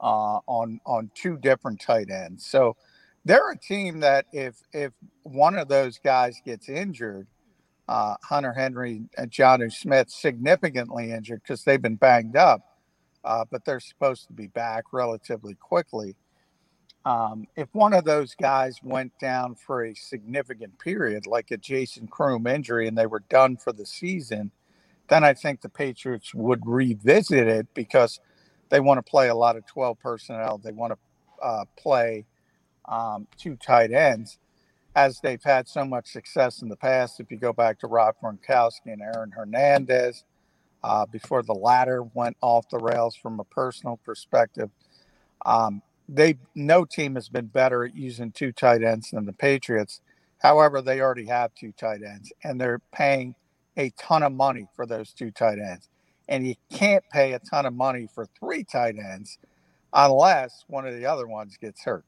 uh, 0.00 0.38
on 0.46 0.80
on 0.86 1.10
two 1.14 1.36
different 1.38 1.80
tight 1.80 2.10
ends. 2.10 2.46
So 2.46 2.76
they're 3.24 3.50
a 3.50 3.58
team 3.58 4.00
that 4.00 4.26
if 4.32 4.56
if 4.72 4.92
one 5.22 5.56
of 5.58 5.68
those 5.68 5.98
guys 5.98 6.40
gets 6.44 6.68
injured, 6.68 7.26
uh, 7.88 8.14
Hunter 8.22 8.52
Henry 8.52 9.02
and 9.16 9.30
Jonnu 9.30 9.72
Smith 9.72 10.10
significantly 10.10 11.12
injured 11.12 11.42
because 11.42 11.64
they've 11.64 11.82
been 11.82 11.96
banged 11.96 12.36
up, 12.36 12.60
uh, 13.24 13.44
but 13.50 13.64
they're 13.64 13.80
supposed 13.80 14.26
to 14.28 14.32
be 14.32 14.46
back 14.48 14.84
relatively 14.92 15.54
quickly. 15.54 16.16
Um, 17.04 17.46
if 17.56 17.68
one 17.72 17.94
of 17.94 18.04
those 18.04 18.34
guys 18.34 18.78
went 18.82 19.12
down 19.18 19.54
for 19.54 19.84
a 19.84 19.94
significant 19.94 20.78
period, 20.78 21.26
like 21.26 21.50
a 21.50 21.56
Jason 21.56 22.06
Croom 22.06 22.46
injury, 22.46 22.88
and 22.88 22.96
they 22.96 23.06
were 23.06 23.24
done 23.30 23.56
for 23.56 23.72
the 23.72 23.86
season, 23.86 24.50
then 25.08 25.24
I 25.24 25.34
think 25.34 25.60
the 25.60 25.68
Patriots 25.68 26.34
would 26.34 26.60
revisit 26.66 27.48
it 27.48 27.66
because 27.74 28.20
they 28.68 28.80
want 28.80 28.98
to 28.98 29.10
play 29.10 29.28
a 29.28 29.34
lot 29.34 29.56
of 29.56 29.66
12 29.66 29.98
personnel. 29.98 30.58
They 30.58 30.72
want 30.72 30.92
to 30.92 31.44
uh, 31.44 31.64
play 31.76 32.26
um, 32.90 33.26
two 33.38 33.56
tight 33.56 33.92
ends, 33.92 34.38
as 34.94 35.20
they've 35.20 35.42
had 35.42 35.68
so 35.68 35.84
much 35.84 36.10
success 36.10 36.60
in 36.60 36.68
the 36.68 36.76
past. 36.76 37.20
If 37.20 37.30
you 37.30 37.38
go 37.38 37.52
back 37.52 37.78
to 37.78 37.86
Rob 37.86 38.16
Gronkowski 38.22 38.86
and 38.86 39.00
Aaron 39.00 39.30
Hernandez, 39.30 40.24
uh, 40.82 41.06
before 41.06 41.42
the 41.42 41.54
latter 41.54 42.02
went 42.02 42.36
off 42.40 42.68
the 42.68 42.78
rails 42.78 43.14
from 43.14 43.38
a 43.38 43.44
personal 43.44 43.98
perspective, 44.04 44.70
um, 45.46 45.82
they 46.08 46.36
no 46.54 46.84
team 46.84 47.14
has 47.14 47.28
been 47.28 47.46
better 47.46 47.84
at 47.84 47.94
using 47.94 48.32
two 48.32 48.52
tight 48.52 48.82
ends 48.82 49.10
than 49.10 49.26
the 49.26 49.32
Patriots. 49.32 50.00
However, 50.38 50.82
they 50.82 51.00
already 51.00 51.26
have 51.26 51.54
two 51.54 51.72
tight 51.72 52.02
ends, 52.02 52.32
and 52.42 52.60
they're 52.60 52.80
paying 52.92 53.34
a 53.76 53.90
ton 53.90 54.22
of 54.22 54.32
money 54.32 54.66
for 54.74 54.86
those 54.86 55.12
two 55.12 55.30
tight 55.30 55.58
ends. 55.58 55.88
And 56.28 56.46
you 56.46 56.54
can't 56.72 57.04
pay 57.12 57.32
a 57.32 57.38
ton 57.38 57.66
of 57.66 57.74
money 57.74 58.08
for 58.12 58.26
three 58.38 58.64
tight 58.64 58.96
ends 58.96 59.38
unless 59.92 60.64
one 60.68 60.86
of 60.86 60.94
the 60.94 61.06
other 61.06 61.26
ones 61.26 61.56
gets 61.60 61.84
hurt. 61.84 62.04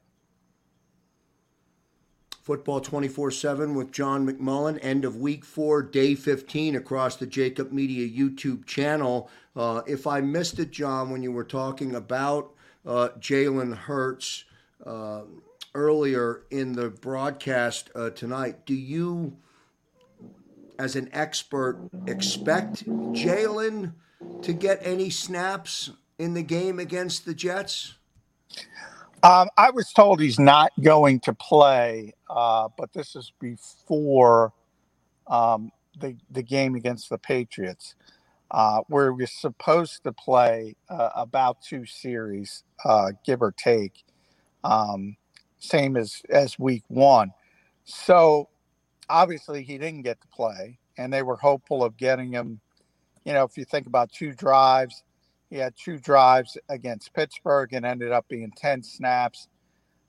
Football 2.42 2.80
24 2.80 3.30
7 3.30 3.74
with 3.76 3.92
John 3.92 4.26
McMullen. 4.26 4.76
End 4.82 5.04
of 5.04 5.14
week 5.16 5.44
four, 5.44 5.80
day 5.80 6.16
15 6.16 6.74
across 6.74 7.14
the 7.14 7.26
Jakib 7.26 7.70
Media 7.70 8.08
YouTube 8.08 8.66
channel. 8.66 9.30
Uh, 9.54 9.82
if 9.86 10.08
I 10.08 10.20
missed 10.20 10.58
it, 10.58 10.72
John, 10.72 11.10
when 11.10 11.22
you 11.22 11.30
were 11.30 11.44
talking 11.44 11.94
about 11.94 12.52
uh, 12.84 13.10
Jalen 13.20 13.76
Hurts 13.76 14.44
uh, 14.84 15.22
earlier 15.72 16.42
in 16.50 16.72
the 16.72 16.90
broadcast 16.90 17.90
uh, 17.94 18.10
tonight, 18.10 18.66
do 18.66 18.74
you, 18.74 19.36
as 20.80 20.96
an 20.96 21.10
expert, 21.12 21.78
expect 22.08 22.84
Jalen 23.12 23.92
to 24.42 24.52
get 24.52 24.80
any 24.82 25.10
snaps 25.10 25.90
in 26.18 26.34
the 26.34 26.42
game 26.42 26.80
against 26.80 27.24
the 27.24 27.34
Jets? 27.34 27.94
Um, 29.22 29.48
I 29.58 29.70
was 29.70 29.92
told 29.92 30.20
he's 30.20 30.38
not 30.40 30.72
going 30.82 31.20
to 31.20 31.34
play, 31.34 32.14
uh, 32.30 32.68
but 32.78 32.92
this 32.94 33.16
is 33.16 33.32
before 33.40 34.54
um, 35.28 35.72
the 36.00 36.16
the 36.30 36.42
game 36.42 36.74
against 36.76 37.10
the 37.10 37.18
Patriots, 37.18 37.94
uh, 38.50 38.80
where 38.88 39.12
he 39.12 39.22
was 39.22 39.32
supposed 39.32 40.04
to 40.04 40.12
play 40.12 40.76
uh, 40.90 41.10
about 41.16 41.62
two 41.62 41.86
series, 41.86 42.64
uh, 42.84 43.12
give 43.26 43.42
or 43.42 43.52
take, 43.52 44.04
um, 44.64 45.16
same 45.60 45.96
as 45.96 46.22
as 46.30 46.58
week 46.58 46.84
one. 46.88 47.32
So 47.84 48.48
obviously 49.10 49.62
he 49.64 49.78
didn't 49.78 50.02
get 50.02 50.20
to 50.22 50.28
play, 50.28 50.78
and 50.98 51.12
they 51.12 51.22
were 51.22 51.36
hopeful 51.36 51.84
of 51.84 51.96
getting 51.96 52.32
him. 52.32 52.60
You 53.24 53.34
know, 53.34 53.44
if 53.44 53.58
you 53.58 53.64
think 53.66 53.86
about 53.86 54.12
two 54.12 54.32
drives, 54.34 55.04
he 55.52 55.58
had 55.58 55.74
two 55.76 55.98
drives 55.98 56.56
against 56.70 57.12
Pittsburgh 57.12 57.74
and 57.74 57.84
ended 57.84 58.10
up 58.10 58.26
being 58.26 58.50
10 58.56 58.82
snaps. 58.82 59.48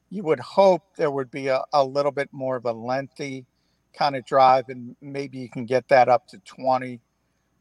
You 0.10 0.24
would 0.24 0.40
hope 0.40 0.84
there 0.96 1.12
would 1.12 1.30
be 1.32 1.48
a, 1.48 1.62
a 1.74 1.84
little 1.84 2.14
bit 2.14 2.30
more 2.32 2.56
of 2.56 2.64
a 2.64 2.72
lengthy 2.72 3.46
kind 3.94 4.16
of 4.16 4.26
drive, 4.26 4.70
and 4.70 4.96
maybe 5.02 5.40
you 5.40 5.50
can 5.50 5.66
get 5.66 5.90
that 5.90 6.08
up 6.08 6.28
to 6.30 6.38
20 6.46 7.02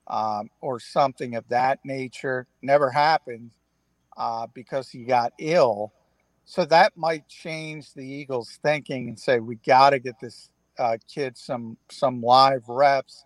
um, 0.06 0.48
or 0.60 0.78
something 0.78 1.34
of 1.34 1.48
that 1.48 1.80
nature. 1.84 2.46
Never 2.62 2.88
happened 2.88 3.50
uh, 4.16 4.46
because 4.54 4.88
he 4.88 5.02
got 5.02 5.32
ill. 5.40 5.92
So 6.44 6.64
that 6.66 6.96
might 6.96 7.26
change 7.26 7.94
the 7.94 8.06
Eagles' 8.06 8.60
thinking 8.62 9.08
and 9.08 9.18
say, 9.18 9.40
we 9.40 9.56
got 9.56 9.90
to 9.90 9.98
get 9.98 10.20
this 10.20 10.50
uh, 10.78 10.98
kid 11.12 11.36
some 11.36 11.76
some 11.90 12.22
live 12.22 12.62
reps 12.68 13.24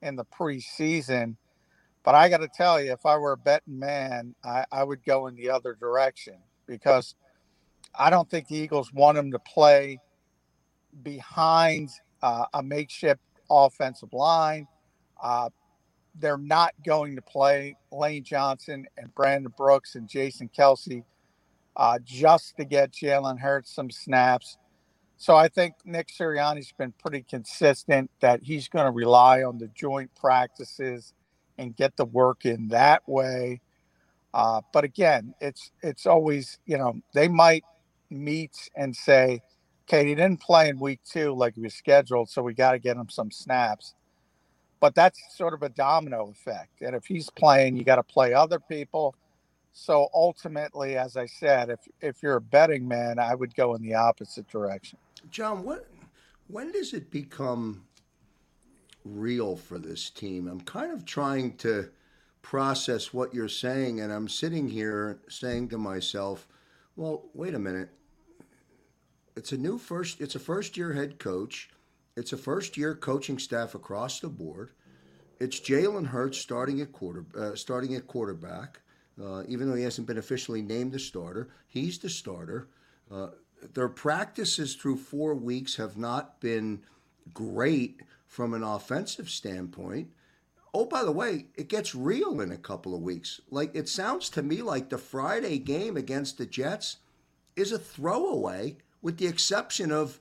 in 0.00 0.16
the 0.16 0.24
preseason 0.24 1.36
but 2.02 2.14
I 2.14 2.28
got 2.28 2.38
to 2.38 2.48
tell 2.48 2.80
you, 2.80 2.92
if 2.92 3.04
I 3.04 3.16
were 3.16 3.32
a 3.32 3.36
betting 3.36 3.78
man, 3.78 4.34
I, 4.44 4.64
I 4.72 4.84
would 4.84 5.04
go 5.04 5.26
in 5.26 5.34
the 5.34 5.50
other 5.50 5.76
direction 5.78 6.36
because 6.66 7.14
I 7.94 8.10
don't 8.10 8.28
think 8.28 8.48
the 8.48 8.56
Eagles 8.56 8.92
want 8.92 9.18
him 9.18 9.32
to 9.32 9.38
play 9.38 9.98
behind 11.02 11.90
uh, 12.22 12.46
a 12.54 12.62
makeshift 12.62 13.20
offensive 13.50 14.12
line. 14.12 14.66
Uh, 15.22 15.50
they're 16.18 16.38
not 16.38 16.72
going 16.84 17.16
to 17.16 17.22
play 17.22 17.76
Lane 17.92 18.24
Johnson 18.24 18.86
and 18.96 19.14
Brandon 19.14 19.52
Brooks 19.56 19.94
and 19.94 20.08
Jason 20.08 20.50
Kelce 20.56 21.04
uh, 21.76 21.98
just 22.04 22.56
to 22.56 22.64
get 22.64 22.92
Jalen 22.92 23.38
Hurts 23.38 23.74
some 23.74 23.90
snaps. 23.90 24.56
So 25.16 25.36
I 25.36 25.48
think 25.48 25.74
Nick 25.84 26.08
Sirianni's 26.08 26.72
been 26.72 26.92
pretty 26.92 27.22
consistent 27.22 28.10
that 28.20 28.42
he's 28.42 28.68
going 28.68 28.86
to 28.86 28.90
rely 28.90 29.42
on 29.42 29.58
the 29.58 29.68
joint 29.68 30.10
practices 30.14 31.12
and 31.60 31.76
get 31.76 31.96
the 31.96 32.06
work 32.06 32.44
in 32.46 32.68
that 32.68 33.06
way. 33.06 33.60
Uh, 34.32 34.62
but 34.72 34.82
again, 34.82 35.34
it's 35.40 35.70
it's 35.82 36.06
always 36.06 36.58
you 36.66 36.78
know 36.78 37.00
they 37.14 37.28
might 37.28 37.64
meet 38.08 38.70
and 38.74 38.96
say, 38.96 39.42
"Okay, 39.84 40.06
he 40.06 40.14
didn't 40.14 40.40
play 40.40 40.68
in 40.68 40.78
week 40.78 41.00
two 41.04 41.34
like 41.34 41.54
he 41.54 41.60
was 41.60 41.74
scheduled, 41.74 42.30
so 42.30 42.42
we 42.42 42.54
got 42.54 42.72
to 42.72 42.78
get 42.78 42.96
him 42.96 43.08
some 43.08 43.30
snaps." 43.30 43.94
But 44.80 44.94
that's 44.94 45.20
sort 45.36 45.52
of 45.52 45.62
a 45.62 45.68
domino 45.68 46.30
effect, 46.30 46.80
and 46.80 46.96
if 46.96 47.04
he's 47.04 47.28
playing, 47.30 47.76
you 47.76 47.84
got 47.84 47.96
to 47.96 48.02
play 48.02 48.32
other 48.32 48.58
people. 48.58 49.14
So 49.72 50.08
ultimately, 50.14 50.96
as 50.96 51.16
I 51.16 51.26
said, 51.26 51.68
if 51.68 51.80
if 52.00 52.22
you're 52.22 52.36
a 52.36 52.40
betting 52.40 52.88
man, 52.88 53.18
I 53.18 53.34
would 53.34 53.54
go 53.54 53.74
in 53.74 53.82
the 53.82 53.94
opposite 53.94 54.48
direction. 54.48 54.98
John, 55.30 55.64
what 55.64 55.86
when 56.46 56.72
does 56.72 56.94
it 56.94 57.10
become 57.10 57.84
real 59.04 59.56
for 59.56 59.78
this 59.78 60.10
team. 60.10 60.46
I'm 60.48 60.60
kind 60.60 60.92
of 60.92 61.04
trying 61.04 61.56
to 61.58 61.90
process 62.42 63.12
what 63.12 63.34
you're 63.34 63.48
saying, 63.48 64.00
and 64.00 64.12
I'm 64.12 64.28
sitting 64.28 64.68
here 64.68 65.20
saying 65.28 65.68
to 65.68 65.78
myself, 65.78 66.46
well, 66.96 67.24
wait 67.34 67.54
a 67.54 67.58
minute. 67.58 67.90
It's 69.36 69.52
a 69.52 69.58
new 69.58 69.78
first, 69.78 70.20
it's 70.20 70.34
a 70.34 70.40
first 70.40 70.76
year 70.76 70.92
head 70.92 71.18
coach. 71.18 71.70
It's 72.16 72.32
a 72.32 72.36
first 72.36 72.76
year 72.76 72.94
coaching 72.94 73.38
staff 73.38 73.74
across 73.74 74.20
the 74.20 74.28
board. 74.28 74.70
It's 75.38 75.60
Jalen 75.60 76.06
Hurts 76.06 76.38
starting 76.38 76.80
at 76.80 76.92
quarter, 76.92 77.24
uh, 77.38 77.54
starting 77.54 77.94
at 77.94 78.06
quarterback. 78.06 78.80
Uh, 79.20 79.42
even 79.48 79.68
though 79.68 79.76
he 79.76 79.82
hasn't 79.82 80.06
been 80.06 80.18
officially 80.18 80.62
named 80.62 80.92
the 80.92 80.98
starter, 80.98 81.48
he's 81.66 81.98
the 81.98 82.08
starter. 82.08 82.68
Uh, 83.10 83.28
their 83.74 83.88
practices 83.88 84.74
through 84.74 84.96
four 84.96 85.34
weeks 85.34 85.76
have 85.76 85.96
not 85.96 86.40
been 86.40 86.82
great 87.32 88.00
from 88.30 88.54
an 88.54 88.62
offensive 88.62 89.28
standpoint. 89.28 90.08
Oh, 90.72 90.84
by 90.84 91.02
the 91.02 91.10
way, 91.10 91.46
it 91.56 91.68
gets 91.68 91.96
real 91.96 92.40
in 92.40 92.52
a 92.52 92.56
couple 92.56 92.94
of 92.94 93.02
weeks. 93.02 93.40
Like 93.50 93.74
it 93.74 93.88
sounds 93.88 94.30
to 94.30 94.42
me 94.42 94.62
like 94.62 94.88
the 94.88 94.98
Friday 94.98 95.58
game 95.58 95.96
against 95.96 96.38
the 96.38 96.46
Jets 96.46 96.98
is 97.56 97.72
a 97.72 97.78
throwaway, 97.78 98.76
with 99.02 99.18
the 99.18 99.26
exception 99.26 99.90
of 99.90 100.20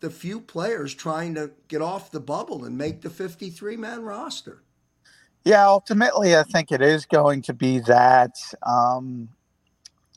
the 0.00 0.10
few 0.10 0.40
players 0.40 0.94
trying 0.94 1.36
to 1.36 1.52
get 1.68 1.80
off 1.80 2.10
the 2.10 2.18
bubble 2.18 2.64
and 2.64 2.76
make 2.76 3.02
the 3.02 3.08
53 3.08 3.76
man 3.76 4.02
roster. 4.02 4.64
Yeah, 5.44 5.64
ultimately, 5.64 6.36
I 6.36 6.42
think 6.42 6.72
it 6.72 6.82
is 6.82 7.06
going 7.06 7.42
to 7.42 7.54
be 7.54 7.78
that. 7.80 8.34
Um, 8.64 9.28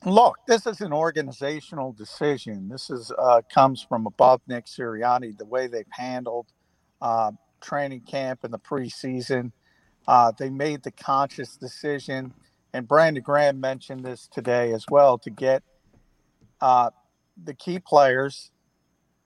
look, 0.05 0.37
this 0.47 0.65
is 0.65 0.81
an 0.81 0.91
organizational 0.91 1.91
decision. 1.91 2.67
This 2.67 2.89
is 2.89 3.11
uh, 3.15 3.41
comes 3.53 3.85
from 3.87 4.07
above 4.07 4.41
Nick 4.47 4.65
Sirianni. 4.65 5.37
The 5.37 5.45
way 5.45 5.67
they've 5.67 5.85
handled 5.91 6.47
uh, 7.01 7.31
training 7.61 8.01
camp 8.01 8.43
in 8.43 8.51
the 8.51 8.59
preseason. 8.59 9.51
Uh, 10.07 10.31
they 10.37 10.49
made 10.49 10.83
the 10.83 10.91
conscious 10.91 11.57
decision, 11.57 12.33
and 12.73 12.87
Brandon 12.87 13.23
Graham 13.23 13.59
mentioned 13.59 14.05
this 14.05 14.27
today 14.27 14.71
as 14.71 14.85
well, 14.89 15.17
to 15.19 15.29
get 15.29 15.63
uh, 16.61 16.89
the 17.43 17.53
key 17.53 17.79
players 17.79 18.51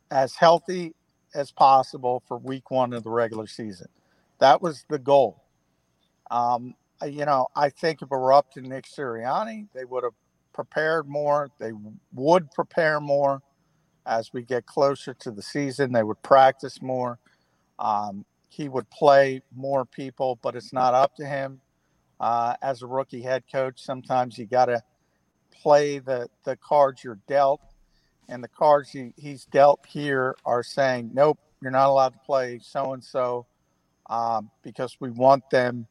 as 0.09 0.35
healthy 0.35 0.93
as 1.33 1.51
possible 1.51 2.23
for 2.27 2.37
week 2.37 2.71
one 2.71 2.93
of 2.93 3.03
the 3.03 3.09
regular 3.09 3.47
season. 3.47 3.87
That 4.39 4.61
was 4.61 4.85
the 4.89 4.99
goal. 4.99 5.43
Um, 6.29 6.75
you 7.05 7.25
know, 7.25 7.47
I 7.55 7.69
think 7.69 8.01
if 8.01 8.07
it 8.07 8.11
were 8.11 8.33
up 8.33 8.51
to 8.53 8.61
Nick 8.61 8.85
Sirianni, 8.85 9.67
they 9.73 9.85
would 9.85 10.03
have 10.03 10.13
prepared 10.53 11.07
more. 11.07 11.49
They 11.59 11.71
would 12.13 12.51
prepare 12.51 12.99
more 12.99 13.41
as 14.05 14.33
we 14.33 14.41
get 14.41 14.65
closer 14.65 15.13
to 15.13 15.31
the 15.31 15.41
season. 15.41 15.91
They 15.93 16.03
would 16.03 16.21
practice 16.21 16.81
more. 16.81 17.19
Um, 17.81 18.25
he 18.47 18.69
would 18.69 18.89
play 18.89 19.41
more 19.53 19.85
people, 19.85 20.39
but 20.41 20.55
it's 20.55 20.71
not 20.71 20.93
up 20.93 21.15
to 21.15 21.25
him. 21.25 21.59
Uh, 22.19 22.53
as 22.61 22.83
a 22.83 22.87
rookie 22.87 23.21
head 23.21 23.43
coach, 23.51 23.81
sometimes 23.81 24.37
you 24.37 24.45
got 24.45 24.65
to 24.65 24.81
play 25.51 25.99
the, 25.99 26.29
the 26.43 26.55
cards 26.57 27.03
you're 27.03 27.19
dealt. 27.27 27.61
And 28.29 28.43
the 28.43 28.47
cards 28.47 28.91
he, 28.91 29.13
he's 29.17 29.45
dealt 29.45 29.85
here 29.87 30.35
are 30.45 30.63
saying, 30.63 31.11
nope, 31.13 31.39
you're 31.61 31.71
not 31.71 31.89
allowed 31.89 32.13
to 32.13 32.19
play 32.19 32.59
so 32.61 32.93
and 32.93 33.03
so 33.03 33.47
because 34.63 34.97
we 34.99 35.09
want 35.09 35.49
them 35.49 35.87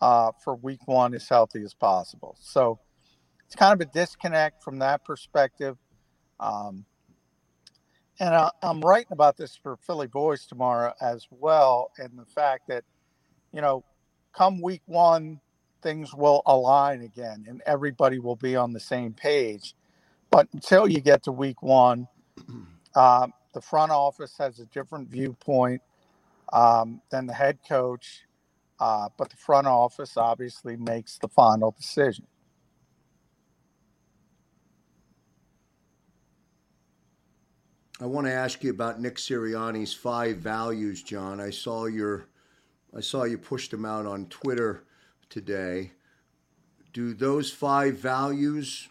uh, 0.00 0.32
for 0.42 0.56
week 0.56 0.86
one 0.86 1.14
as 1.14 1.28
healthy 1.28 1.62
as 1.62 1.74
possible. 1.74 2.36
So 2.40 2.78
it's 3.46 3.54
kind 3.54 3.80
of 3.80 3.88
a 3.88 3.90
disconnect 3.90 4.62
from 4.62 4.78
that 4.80 5.04
perspective. 5.04 5.76
Um, 6.38 6.84
and 8.20 8.34
I, 8.34 8.50
am 8.62 8.82
writing 8.82 9.12
about 9.12 9.38
this 9.38 9.56
for 9.56 9.76
Philly 9.78 10.06
Voice 10.06 10.46
tomorrow 10.46 10.92
as 11.00 11.26
well, 11.30 11.90
and 11.98 12.18
the 12.18 12.26
fact 12.26 12.68
that, 12.68 12.84
you 13.50 13.62
know, 13.62 13.82
come 14.34 14.60
week 14.60 14.82
one, 14.84 15.40
things 15.82 16.14
will 16.14 16.42
align 16.44 17.00
again, 17.00 17.46
and 17.48 17.62
everybody 17.64 18.18
will 18.18 18.36
be 18.36 18.56
on 18.56 18.74
the 18.74 18.80
same 18.80 19.14
page. 19.14 19.74
But 20.30 20.48
until 20.52 20.86
you 20.86 21.00
get 21.00 21.22
to 21.24 21.32
week 21.32 21.62
one, 21.62 22.06
um, 22.94 23.32
the 23.54 23.62
front 23.62 23.90
office 23.90 24.36
has 24.38 24.60
a 24.60 24.66
different 24.66 25.08
viewpoint 25.08 25.80
um, 26.52 27.00
than 27.10 27.26
the 27.26 27.32
head 27.34 27.58
coach, 27.66 28.26
uh, 28.78 29.08
but 29.16 29.30
the 29.30 29.36
front 29.36 29.66
office 29.66 30.18
obviously 30.18 30.76
makes 30.76 31.16
the 31.18 31.28
final 31.28 31.70
decision. 31.72 32.26
I 38.02 38.06
want 38.06 38.26
to 38.26 38.32
ask 38.32 38.64
you 38.64 38.70
about 38.70 38.98
Nick 38.98 39.16
Sirianni's 39.16 39.92
five 39.92 40.38
values, 40.38 41.02
John. 41.02 41.38
I 41.38 41.50
saw 41.50 41.84
your, 41.84 42.24
I 42.96 43.00
saw 43.00 43.24
you 43.24 43.36
pushed 43.36 43.70
them 43.70 43.84
out 43.84 44.06
on 44.06 44.24
Twitter 44.26 44.84
today. 45.28 45.92
Do 46.94 47.12
those 47.12 47.50
five 47.50 47.98
values 47.98 48.88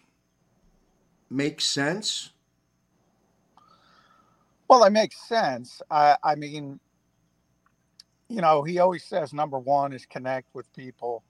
make 1.28 1.60
sense? 1.60 2.30
Well, 4.68 4.84
they 4.84 4.90
make 4.90 5.12
sense. 5.12 5.82
I, 5.90 6.16
I 6.22 6.36
mean, 6.36 6.78
you 8.28 8.40
know, 8.40 8.62
he 8.62 8.78
always 8.78 9.02
says 9.02 9.32
number 9.32 9.58
one 9.58 9.92
is 9.92 10.06
connect 10.06 10.54
with 10.54 10.72
people. 10.72 11.24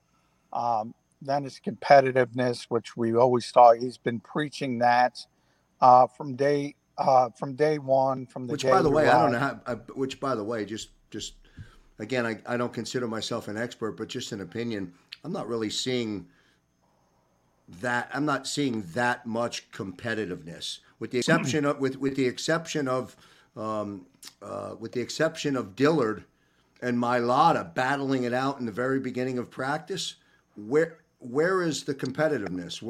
Um, 0.53 0.93
then 1.19 1.45
it's 1.45 1.59
competitiveness, 1.59 2.65
which 2.69 2.95
we 2.95 3.15
always 3.15 3.49
thought 3.49 3.77
he's 3.77 3.97
been 3.97 4.19
preaching 4.19 4.77
that 4.79 5.25
uh, 5.81 6.05
from 6.05 6.35
day 6.35 6.75
uh, 6.97 7.29
from 7.31 7.55
day 7.55 7.77
one. 7.79 8.25
From 8.25 8.47
the 8.47 8.53
which, 8.53 8.63
by 8.63 8.81
the 8.81 8.89
way, 8.89 9.07
I 9.07 9.21
don't 9.21 9.31
know 9.31 9.39
how. 9.39 9.59
I, 9.65 9.73
which, 9.73 10.19
by 10.19 10.35
the 10.35 10.43
way, 10.43 10.65
just 10.65 10.89
just 11.09 11.33
again, 11.99 12.25
I, 12.25 12.39
I 12.45 12.57
don't 12.57 12.73
consider 12.73 13.07
myself 13.07 13.47
an 13.47 13.57
expert, 13.57 13.93
but 13.93 14.07
just 14.07 14.31
an 14.31 14.41
opinion. 14.41 14.93
I'm 15.23 15.31
not 15.31 15.47
really 15.47 15.69
seeing 15.69 16.27
that 17.79 18.09
I'm 18.13 18.25
not 18.25 18.47
seeing 18.47 18.83
that 18.93 19.25
much 19.25 19.71
competitiveness, 19.71 20.79
with 20.99 21.11
the 21.11 21.19
exception 21.19 21.65
of 21.65 21.79
with 21.79 21.97
with 21.97 22.15
the 22.15 22.25
exception 22.25 22.87
of 22.87 23.15
um, 23.55 24.05
uh, 24.41 24.75
with 24.79 24.91
the 24.91 25.01
exception 25.01 25.55
of 25.55 25.75
Dillard 25.75 26.25
and 26.81 26.97
Mailata 26.97 27.73
battling 27.73 28.23
it 28.23 28.33
out 28.33 28.59
in 28.59 28.65
the 28.65 28.71
very 28.71 28.99
beginning 28.99 29.37
of 29.37 29.49
practice. 29.49 30.15
Where 30.55 30.97
where 31.21 31.61
is 31.61 31.83
the 31.83 31.93
competitiveness? 31.93 32.81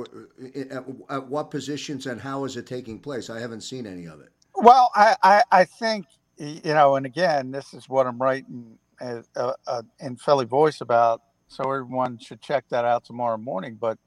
At, 0.71 0.85
at 1.09 1.27
what 1.27 1.51
positions 1.51 2.07
and 2.07 2.19
how 2.19 2.45
is 2.45 2.57
it 2.57 2.65
taking 2.65 2.99
place? 2.99 3.29
I 3.29 3.39
haven't 3.39 3.61
seen 3.61 3.85
any 3.85 4.05
of 4.05 4.21
it. 4.21 4.29
Well, 4.55 4.89
I, 4.95 5.15
I, 5.21 5.43
I 5.51 5.65
think 5.65 6.05
you 6.37 6.73
know, 6.73 6.95
and 6.95 7.05
again, 7.05 7.51
this 7.51 7.73
is 7.73 7.87
what 7.87 8.07
I'm 8.07 8.17
writing 8.17 8.77
uh, 8.99 9.21
uh, 9.35 9.81
in 9.99 10.15
Philly 10.15 10.45
Voice 10.45 10.81
about, 10.81 11.21
so 11.47 11.63
everyone 11.63 12.17
should 12.17 12.41
check 12.41 12.65
that 12.69 12.83
out 12.85 13.05
tomorrow 13.05 13.37
morning. 13.37 13.77
But 13.79 13.99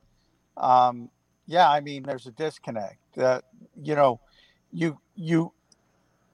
um, 0.56 1.10
yeah, 1.46 1.70
I 1.70 1.80
mean, 1.80 2.02
there's 2.02 2.26
a 2.26 2.32
disconnect. 2.32 2.98
That 3.16 3.44
you 3.80 3.94
know, 3.94 4.20
you 4.72 4.98
you 5.14 5.52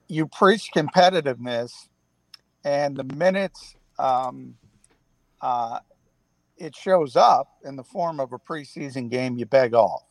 you 0.07 0.27
preach 0.27 0.69
competitiveness, 0.75 1.71
and 2.63 2.95
the 2.95 3.03
minutes 3.03 3.75
um, 3.99 4.55
uh, 5.41 5.79
it 6.61 6.75
shows 6.75 7.15
up 7.15 7.47
in 7.65 7.75
the 7.75 7.83
form 7.83 8.19
of 8.19 8.33
a 8.33 8.39
preseason 8.39 9.09
game, 9.09 9.37
you 9.37 9.45
beg 9.45 9.73
off. 9.73 10.03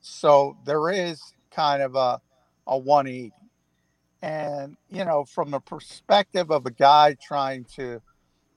So 0.00 0.56
there 0.64 0.90
is 0.90 1.20
kind 1.50 1.82
of 1.82 1.94
a 1.94 2.20
a 2.66 2.78
180. 2.78 3.32
And, 4.22 4.76
you 4.88 5.04
know, 5.04 5.24
from 5.24 5.50
the 5.50 5.60
perspective 5.60 6.50
of 6.50 6.66
a 6.66 6.70
guy 6.70 7.16
trying 7.20 7.64
to 7.76 8.00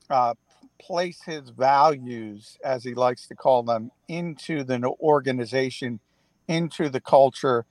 uh, 0.09 0.35
place 0.79 1.21
his 1.25 1.49
values, 1.49 2.57
as 2.63 2.83
he 2.83 2.93
likes 2.93 3.27
to 3.27 3.35
call 3.35 3.63
them, 3.63 3.91
into 4.07 4.63
the 4.63 4.81
organization, 4.99 5.99
into 6.47 6.89
the 6.89 6.99
culture, 6.99 7.65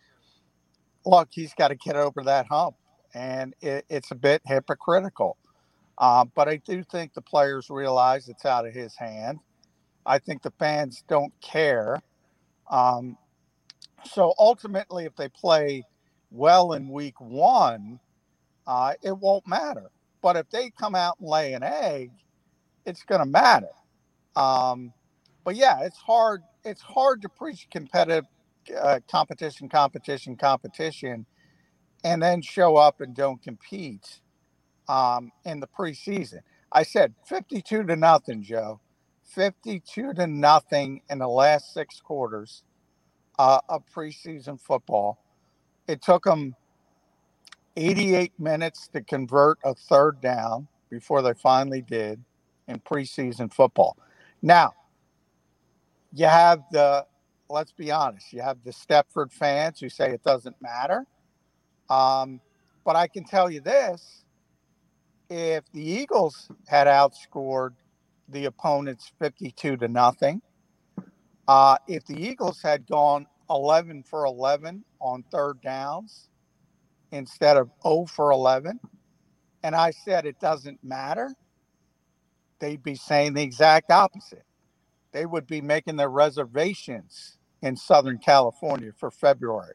look, 1.04 1.28
he's 1.30 1.54
got 1.54 1.68
to 1.68 1.74
get 1.74 1.96
over 1.96 2.22
that 2.24 2.46
hump. 2.46 2.76
And 3.14 3.54
it, 3.60 3.84
it's 3.90 4.10
a 4.10 4.14
bit 4.14 4.40
hypocritical. 4.46 5.36
Uh, 5.98 6.24
but 6.34 6.48
I 6.48 6.56
do 6.56 6.82
think 6.82 7.12
the 7.12 7.20
players 7.20 7.68
realize 7.68 8.28
it's 8.28 8.46
out 8.46 8.66
of 8.66 8.72
his 8.72 8.96
hand. 8.96 9.38
I 10.06 10.18
think 10.18 10.42
the 10.42 10.52
fans 10.58 11.04
don't 11.08 11.32
care. 11.42 12.02
Um, 12.70 13.18
so 14.06 14.34
ultimately, 14.38 15.06
if 15.06 15.16
they 15.16 15.28
play 15.28 15.84
well 16.30 16.72
in 16.74 16.88
week 16.90 17.20
one, 17.20 18.00
uh, 18.66 18.94
it 19.02 19.18
won't 19.18 19.46
matter. 19.48 19.90
But 20.22 20.36
if 20.36 20.50
they 20.50 20.70
come 20.70 20.94
out 20.96 21.18
and 21.20 21.28
lay 21.28 21.54
an 21.54 21.64
egg, 21.64 22.12
it's 22.86 23.04
going 23.04 23.20
to 23.20 23.26
matter. 23.26 23.70
Um, 24.36 24.92
but 25.44 25.56
yeah, 25.56 25.80
it's 25.82 25.98
hard. 25.98 26.42
It's 26.64 26.82
hard 26.82 27.22
to 27.22 27.28
preach 27.28 27.68
competitive 27.70 28.24
uh, 28.80 29.00
competition, 29.10 29.68
competition, 29.68 30.36
competition, 30.36 31.26
and 32.04 32.22
then 32.22 32.42
show 32.42 32.76
up 32.76 33.00
and 33.00 33.14
don't 33.14 33.42
compete 33.42 34.20
um, 34.88 35.30
in 35.44 35.60
the 35.60 35.68
preseason. 35.68 36.40
I 36.72 36.82
said 36.84 37.14
52 37.26 37.84
to 37.84 37.96
nothing, 37.96 38.42
Joe. 38.42 38.80
52 39.34 40.14
to 40.14 40.26
nothing 40.26 41.02
in 41.10 41.18
the 41.18 41.28
last 41.28 41.72
six 41.72 42.00
quarters 42.00 42.64
uh, 43.38 43.60
of 43.68 43.82
preseason 43.94 44.60
football. 44.60 45.18
It 45.88 46.02
took 46.02 46.24
them 46.24 46.54
88 47.76 48.32
minutes 48.38 48.88
to 48.88 49.00
convert 49.00 49.58
a 49.64 49.74
third 49.74 50.20
down 50.20 50.68
before 50.90 51.22
they 51.22 51.32
finally 51.34 51.82
did 51.82 52.22
in 52.68 52.78
preseason 52.80 53.52
football. 53.52 53.96
Now, 54.42 54.72
you 56.12 56.26
have 56.26 56.62
the, 56.70 57.06
let's 57.48 57.72
be 57.72 57.90
honest, 57.90 58.32
you 58.32 58.42
have 58.42 58.58
the 58.64 58.70
Stepford 58.70 59.32
fans 59.32 59.80
who 59.80 59.88
say 59.88 60.10
it 60.10 60.22
doesn't 60.22 60.56
matter. 60.60 61.06
Um, 61.88 62.40
but 62.84 62.96
I 62.96 63.06
can 63.06 63.24
tell 63.24 63.50
you 63.50 63.60
this 63.60 64.24
if 65.30 65.64
the 65.72 65.82
Eagles 65.82 66.50
had 66.66 66.86
outscored 66.86 67.72
the 68.28 68.46
opponents 68.46 69.12
52 69.18 69.76
to 69.78 69.88
nothing, 69.88 70.42
uh, 71.48 71.76
if 71.88 72.04
the 72.06 72.16
Eagles 72.20 72.62
had 72.62 72.86
gone 72.86 73.26
11 73.50 74.04
for 74.04 74.24
11 74.24 74.84
on 75.00 75.24
third 75.30 75.60
downs 75.62 76.28
instead 77.10 77.56
of 77.56 77.70
0 77.82 78.06
for 78.06 78.30
11, 78.30 78.80
and 79.62 79.74
I 79.74 79.90
said 79.90 80.26
it 80.26 80.40
doesn't 80.40 80.82
matter, 80.82 81.32
they'd 82.58 82.82
be 82.82 82.94
saying 82.94 83.34
the 83.34 83.42
exact 83.42 83.90
opposite. 83.90 84.44
They 85.12 85.26
would 85.26 85.46
be 85.46 85.60
making 85.60 85.96
their 85.96 86.08
reservations 86.08 87.36
in 87.60 87.76
Southern 87.76 88.18
California 88.18 88.92
for 88.96 89.10
February. 89.10 89.74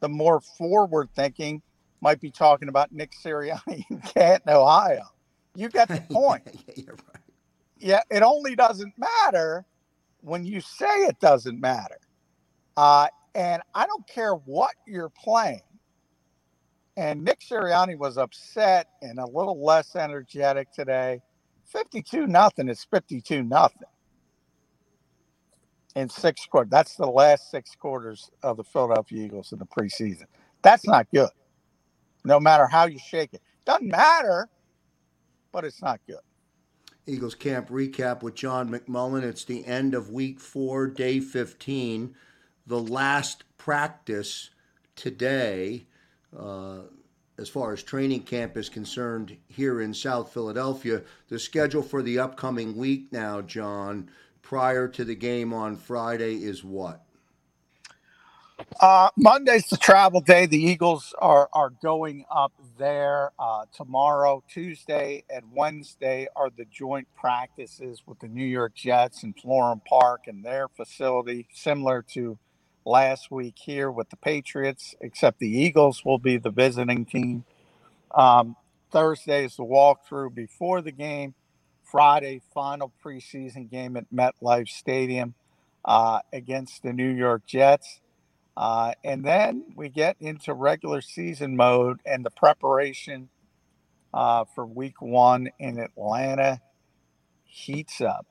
The 0.00 0.08
more 0.08 0.40
forward 0.40 1.08
thinking 1.14 1.62
might 2.00 2.20
be 2.20 2.30
talking 2.30 2.68
about 2.68 2.92
Nick 2.92 3.12
Sirianni 3.24 3.84
in 3.90 4.00
Canton, 4.00 4.52
Ohio. 4.52 5.04
You 5.54 5.68
got 5.68 5.88
the 5.88 6.00
point. 6.12 6.42
yeah, 6.74 6.90
right. 6.90 7.17
Yeah, 7.80 8.00
it 8.10 8.22
only 8.22 8.56
doesn't 8.56 8.94
matter 8.98 9.64
when 10.22 10.44
you 10.44 10.60
say 10.60 10.86
it 11.04 11.20
doesn't 11.20 11.60
matter. 11.60 11.98
Uh, 12.76 13.08
and 13.34 13.62
I 13.74 13.86
don't 13.86 14.06
care 14.08 14.34
what 14.34 14.74
you're 14.86 15.10
playing. 15.10 15.62
And 16.96 17.24
Nick 17.24 17.40
Sirianni 17.40 17.98
was 17.98 18.18
upset 18.18 18.88
and 19.02 19.18
a 19.18 19.26
little 19.26 19.64
less 19.64 19.96
energetic 19.96 20.72
today. 20.72 21.20
52 21.66 22.26
nothing 22.26 22.68
is 22.68 22.84
52 22.90 23.42
nothing 23.44 23.88
in 25.96 26.08
six 26.08 26.46
quarters. 26.46 26.70
That's 26.70 26.96
the 26.96 27.06
last 27.06 27.50
six 27.50 27.74
quarters 27.76 28.30
of 28.42 28.56
the 28.56 28.64
Philadelphia 28.64 29.24
Eagles 29.24 29.52
in 29.52 29.58
the 29.58 29.66
preseason. 29.66 30.24
That's 30.62 30.86
not 30.86 31.08
good. 31.12 31.30
No 32.24 32.40
matter 32.40 32.66
how 32.66 32.86
you 32.86 32.98
shake 32.98 33.34
it. 33.34 33.42
Doesn't 33.66 33.88
matter, 33.88 34.48
but 35.52 35.64
it's 35.64 35.82
not 35.82 36.00
good. 36.08 36.18
Eagles 37.08 37.34
camp 37.34 37.70
recap 37.70 38.22
with 38.22 38.34
John 38.34 38.68
McMullen. 38.70 39.22
It's 39.22 39.44
the 39.44 39.64
end 39.66 39.94
of 39.94 40.10
week 40.10 40.38
four, 40.38 40.86
day 40.86 41.20
15 41.20 42.14
the 42.68 42.78
last 42.78 43.44
practice 43.56 44.50
today, 44.94 45.86
uh, 46.38 46.80
as 47.38 47.48
far 47.48 47.72
as 47.72 47.82
training 47.82 48.22
camp 48.22 48.56
is 48.56 48.68
concerned, 48.68 49.36
here 49.48 49.80
in 49.80 49.94
South 49.94 50.32
Philadelphia. 50.32 51.02
The 51.28 51.38
schedule 51.38 51.82
for 51.82 52.02
the 52.02 52.18
upcoming 52.18 52.76
week 52.76 53.10
now, 53.10 53.40
John, 53.40 54.10
prior 54.42 54.86
to 54.88 55.04
the 55.04 55.14
game 55.14 55.54
on 55.54 55.76
Friday, 55.76 56.34
is 56.36 56.62
what? 56.62 57.04
Uh, 58.80 59.10
Monday's 59.16 59.66
the 59.68 59.76
travel 59.76 60.20
day. 60.20 60.46
The 60.46 60.62
Eagles 60.62 61.14
are 61.18 61.48
are 61.52 61.70
going 61.82 62.24
up 62.30 62.52
there 62.78 63.32
uh, 63.38 63.64
tomorrow. 63.74 64.44
Tuesday 64.48 65.24
and 65.30 65.44
Wednesday 65.52 66.28
are 66.36 66.50
the 66.50 66.66
joint 66.66 67.08
practices 67.16 68.02
with 68.06 68.20
the 68.20 68.28
New 68.28 68.44
York 68.46 68.74
Jets 68.76 69.24
in 69.24 69.34
Florham 69.34 69.80
Park 69.84 70.28
and 70.28 70.44
their 70.44 70.68
facility, 70.68 71.48
similar 71.52 72.02
to 72.14 72.38
last 72.84 73.30
week 73.30 73.56
here 73.58 73.90
with 73.90 74.10
the 74.10 74.16
Patriots, 74.16 74.94
except 75.00 75.40
the 75.40 75.50
Eagles 75.50 76.04
will 76.04 76.18
be 76.18 76.36
the 76.36 76.50
visiting 76.50 77.04
team. 77.04 77.44
Um, 78.14 78.56
Thursday 78.92 79.44
is 79.44 79.56
the 79.56 79.64
walkthrough 79.64 80.34
before 80.34 80.82
the 80.82 80.92
game. 80.92 81.34
Friday, 81.84 82.42
final 82.54 82.92
preseason 83.04 83.70
game 83.70 83.96
at 83.96 84.04
MetLife 84.14 84.68
Stadium 84.68 85.34
uh, 85.84 86.20
against 86.32 86.82
the 86.82 86.92
New 86.92 87.10
York 87.10 87.42
Jets. 87.46 88.00
Uh, 88.58 88.92
and 89.04 89.24
then 89.24 89.62
we 89.76 89.88
get 89.88 90.16
into 90.18 90.52
regular 90.52 91.00
season 91.00 91.54
mode 91.54 92.00
and 92.04 92.26
the 92.26 92.30
preparation 92.30 93.28
uh, 94.12 94.44
for 94.52 94.66
week 94.66 95.00
one 95.00 95.48
in 95.60 95.78
Atlanta 95.78 96.60
heats 97.44 98.00
up. 98.00 98.26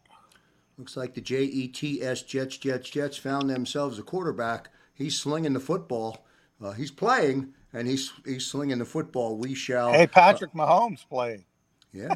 Looks 0.78 0.98
like 0.98 1.14
the 1.14 1.22
JETS 1.22 2.26
Jets, 2.28 2.58
Jets, 2.58 2.90
Jets 2.90 3.16
found 3.16 3.50
themselves 3.50 4.00
a 4.00 4.04
quarterback. 4.04 4.70
He's 4.94 5.18
slinging 5.18 5.54
the 5.54 5.62
football. 5.62 6.26
Uh, 6.62 6.74
he's 6.74 6.92
playing, 6.92 7.54
and 7.72 7.88
he's 7.88 8.12
he's 8.26 8.46
slinging 8.46 8.80
the 8.80 8.86
football. 8.86 9.38
We 9.38 9.56
shall. 9.56 9.94
Hey, 9.94 10.08
Patrick 10.08 10.52
uh, 10.54 10.58
Mahomes 10.58 11.08
playing. 11.08 11.46
Yeah. 11.94 12.16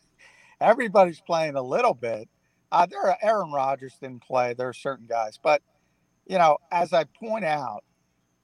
Everybody's 0.62 1.20
playing 1.20 1.56
a 1.56 1.62
little 1.62 1.94
bit. 1.94 2.30
Uh, 2.70 2.86
there 2.86 3.02
are 3.02 3.18
Aaron 3.20 3.52
Rodgers 3.52 3.98
didn't 4.00 4.22
play. 4.22 4.54
There 4.54 4.68
are 4.68 4.72
certain 4.72 5.06
guys, 5.06 5.38
but 5.40 5.60
you 6.26 6.38
know, 6.38 6.58
as 6.70 6.92
I 6.92 7.04
point 7.04 7.44
out, 7.44 7.84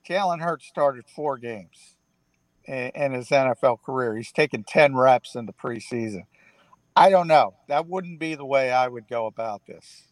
Jalen 0.09 0.41
Hurts 0.41 0.67
started 0.67 1.05
four 1.14 1.38
games 1.38 1.97
in, 2.64 2.91
in 2.95 3.12
his 3.12 3.29
NFL 3.29 3.83
career. 3.83 4.17
He's 4.17 4.33
taken 4.33 4.64
ten 4.64 4.97
reps 4.97 5.35
in 5.35 5.47
the 5.47 5.53
preseason. 5.53 6.23
I 6.97 7.11
don't 7.11 7.29
know. 7.29 7.55
That 7.69 7.87
wouldn't 7.87 8.19
be 8.19 8.35
the 8.35 8.45
way 8.45 8.73
I 8.73 8.88
would 8.88 9.09
go 9.09 9.27
about 9.27 9.67
this. 9.67 10.05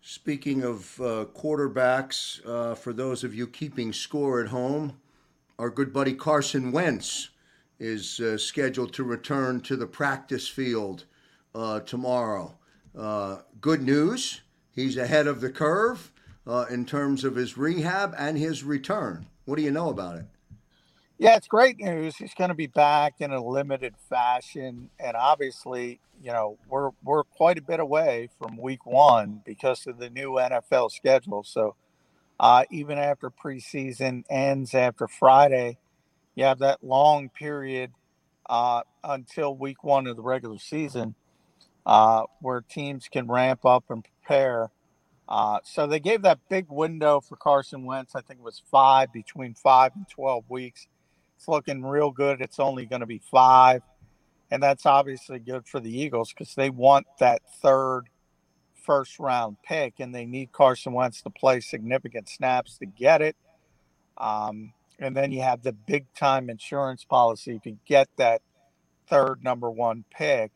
Speaking 0.00 0.62
of 0.62 1.00
uh, 1.00 1.26
quarterbacks, 1.34 2.40
uh, 2.46 2.74
for 2.74 2.92
those 2.92 3.22
of 3.24 3.34
you 3.34 3.46
keeping 3.46 3.92
score 3.92 4.40
at 4.40 4.48
home, 4.48 4.98
our 5.58 5.70
good 5.70 5.92
buddy 5.92 6.14
Carson 6.14 6.72
Wentz 6.72 7.30
is 7.78 8.20
uh, 8.20 8.38
scheduled 8.38 8.92
to 8.94 9.04
return 9.04 9.60
to 9.62 9.76
the 9.76 9.86
practice 9.86 10.48
field 10.48 11.04
uh, 11.54 11.80
tomorrow. 11.80 12.54
uh, 12.96 13.38
good 13.60 13.82
news. 13.82 14.40
He's 14.72 14.96
ahead 14.96 15.26
of 15.26 15.40
the 15.40 15.50
curve 15.50 16.12
uh, 16.46 16.66
in 16.70 16.86
terms 16.86 17.24
of 17.24 17.36
his 17.36 17.56
rehab 17.56 18.14
and 18.16 18.38
his 18.38 18.62
return. 18.62 19.26
What 19.44 19.56
do 19.56 19.62
you 19.62 19.70
know 19.70 19.90
about 19.90 20.16
it? 20.16 20.26
Yeah, 21.18 21.36
it's 21.36 21.48
great 21.48 21.78
news. 21.78 22.16
He's 22.16 22.32
going 22.32 22.48
to 22.48 22.54
be 22.54 22.66
back 22.66 23.14
in 23.20 23.30
a 23.30 23.44
limited 23.44 23.94
fashion, 24.08 24.88
and 24.98 25.16
obviously, 25.16 26.00
you 26.22 26.32
know, 26.32 26.56
we're 26.66 26.90
we're 27.04 27.24
quite 27.24 27.58
a 27.58 27.62
bit 27.62 27.78
away 27.78 28.30
from 28.38 28.56
Week 28.56 28.86
One 28.86 29.42
because 29.44 29.86
of 29.86 29.98
the 29.98 30.08
new 30.08 30.32
NFL 30.32 30.90
schedule. 30.90 31.42
So, 31.42 31.76
uh, 32.38 32.64
even 32.70 32.96
after 32.96 33.30
preseason 33.30 34.24
ends 34.30 34.74
after 34.74 35.06
Friday, 35.06 35.76
you 36.36 36.44
have 36.44 36.60
that 36.60 36.82
long 36.82 37.28
period 37.28 37.90
uh, 38.48 38.80
until 39.04 39.54
Week 39.54 39.84
One 39.84 40.06
of 40.06 40.16
the 40.16 40.22
regular 40.22 40.58
season 40.58 41.16
uh, 41.84 42.22
where 42.40 42.60
teams 42.60 43.08
can 43.08 43.26
ramp 43.26 43.64
up 43.64 43.84
and 43.90 44.04
Uh, 45.28 45.58
so 45.64 45.86
they 45.86 46.00
gave 46.00 46.22
that 46.22 46.38
big 46.48 46.66
window 46.68 47.20
for 47.20 47.36
Carson 47.36 47.84
Wentz. 47.84 48.14
I 48.14 48.20
think 48.20 48.40
it 48.40 48.44
was 48.44 48.62
five 48.70 49.12
between 49.12 49.54
five 49.54 49.92
and 49.94 50.08
twelve 50.08 50.44
weeks 50.48 50.86
it's 51.40 51.48
looking 51.48 51.82
real 51.82 52.10
good. 52.10 52.42
It's 52.42 52.60
only 52.60 52.84
going 52.84 53.00
to 53.00 53.06
be 53.06 53.22
five. 53.30 53.80
And 54.50 54.62
that's 54.62 54.84
obviously 54.84 55.38
good 55.38 55.66
for 55.66 55.80
the 55.80 55.90
Eagles 55.90 56.34
because 56.34 56.54
they 56.54 56.68
want 56.68 57.06
that 57.18 57.40
third 57.62 58.10
first 58.74 59.18
round 59.18 59.56
pick 59.62 60.00
and 60.00 60.14
they 60.14 60.26
need 60.26 60.52
Carson 60.52 60.92
Wentz 60.92 61.22
to 61.22 61.30
play 61.30 61.60
significant 61.60 62.28
snaps 62.28 62.76
to 62.78 62.84
get 62.86 63.22
it. 63.22 63.36
Um, 64.18 64.74
and 64.98 65.16
then 65.16 65.32
you 65.32 65.40
have 65.40 65.62
the 65.62 65.72
big 65.72 66.04
time 66.12 66.50
insurance 66.50 67.04
policy 67.04 67.58
to 67.64 67.74
get 67.86 68.08
that 68.18 68.42
third 69.08 69.42
number 69.42 69.70
one 69.70 70.04
pick 70.10 70.50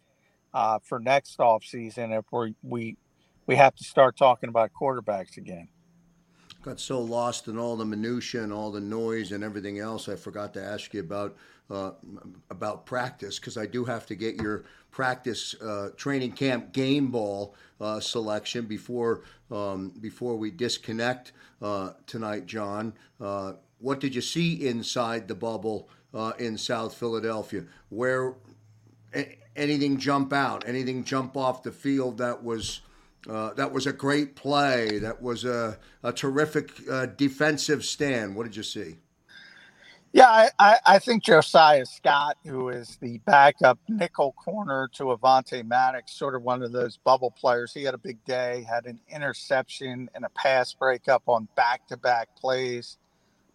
uh, 0.52 0.80
for 0.82 0.98
next 0.98 1.40
off 1.40 1.64
season 1.64 2.12
if 2.12 2.26
we 2.30 2.54
we 2.62 2.98
we 3.46 3.56
have 3.56 3.74
to 3.74 3.84
start 3.84 4.16
talking 4.16 4.48
about 4.48 4.70
quarterbacks 4.72 5.36
again 5.36 5.68
got 6.64 6.80
so 6.80 6.98
lost 6.98 7.46
in 7.46 7.58
all 7.58 7.76
the 7.76 7.84
minutia 7.84 8.42
and 8.42 8.52
all 8.52 8.72
the 8.72 8.80
noise 8.80 9.32
and 9.32 9.44
everything 9.44 9.78
else. 9.78 10.08
I 10.08 10.16
forgot 10.16 10.54
to 10.54 10.64
ask 10.64 10.94
you 10.94 11.00
about 11.00 11.36
uh, 11.70 11.92
about 12.50 12.86
practice 12.86 13.38
because 13.38 13.56
I 13.56 13.66
do 13.66 13.84
have 13.84 14.06
to 14.06 14.14
get 14.14 14.36
your 14.36 14.64
practice 14.90 15.54
uh, 15.60 15.90
training 15.96 16.32
camp 16.32 16.72
game 16.72 17.10
ball 17.10 17.54
uh, 17.80 18.00
selection 18.00 18.64
before 18.64 19.22
um, 19.50 19.92
before 20.00 20.36
we 20.36 20.50
disconnect 20.50 21.32
uh, 21.62 21.92
tonight, 22.06 22.46
John. 22.46 22.94
Uh, 23.20 23.54
what 23.78 24.00
did 24.00 24.14
you 24.14 24.22
see 24.22 24.66
inside 24.66 25.28
the 25.28 25.34
bubble 25.34 25.88
uh, 26.14 26.32
in 26.38 26.56
South 26.56 26.94
Philadelphia? 26.94 27.64
Where 27.90 28.34
anything 29.54 29.98
jump 29.98 30.32
out? 30.32 30.66
Anything 30.66 31.04
jump 31.04 31.36
off 31.36 31.62
the 31.62 31.72
field 31.72 32.18
that 32.18 32.42
was 32.42 32.80
uh, 33.28 33.54
that 33.54 33.72
was 33.72 33.86
a 33.86 33.92
great 33.92 34.36
play. 34.36 34.98
That 34.98 35.22
was 35.22 35.44
a, 35.44 35.78
a 36.02 36.12
terrific 36.12 36.72
uh, 36.90 37.06
defensive 37.06 37.84
stand. 37.84 38.36
What 38.36 38.44
did 38.44 38.56
you 38.56 38.62
see? 38.62 38.96
Yeah, 40.12 40.28
I, 40.28 40.50
I, 40.60 40.78
I, 40.86 40.98
think 41.00 41.24
Josiah 41.24 41.84
Scott, 41.84 42.36
who 42.46 42.68
is 42.68 42.98
the 43.00 43.18
backup 43.26 43.80
nickel 43.88 44.30
corner 44.32 44.88
to 44.94 45.06
Avonte 45.06 45.66
Maddox, 45.66 46.12
sort 46.12 46.36
of 46.36 46.42
one 46.44 46.62
of 46.62 46.70
those 46.70 46.98
bubble 46.98 47.32
players. 47.32 47.74
He 47.74 47.82
had 47.82 47.94
a 47.94 47.98
big 47.98 48.24
day, 48.24 48.64
had 48.68 48.86
an 48.86 49.00
interception 49.08 50.08
and 50.14 50.24
a 50.24 50.28
pass 50.28 50.72
breakup 50.72 51.24
on 51.26 51.48
back 51.56 51.88
to 51.88 51.96
back 51.96 52.28
plays 52.36 52.96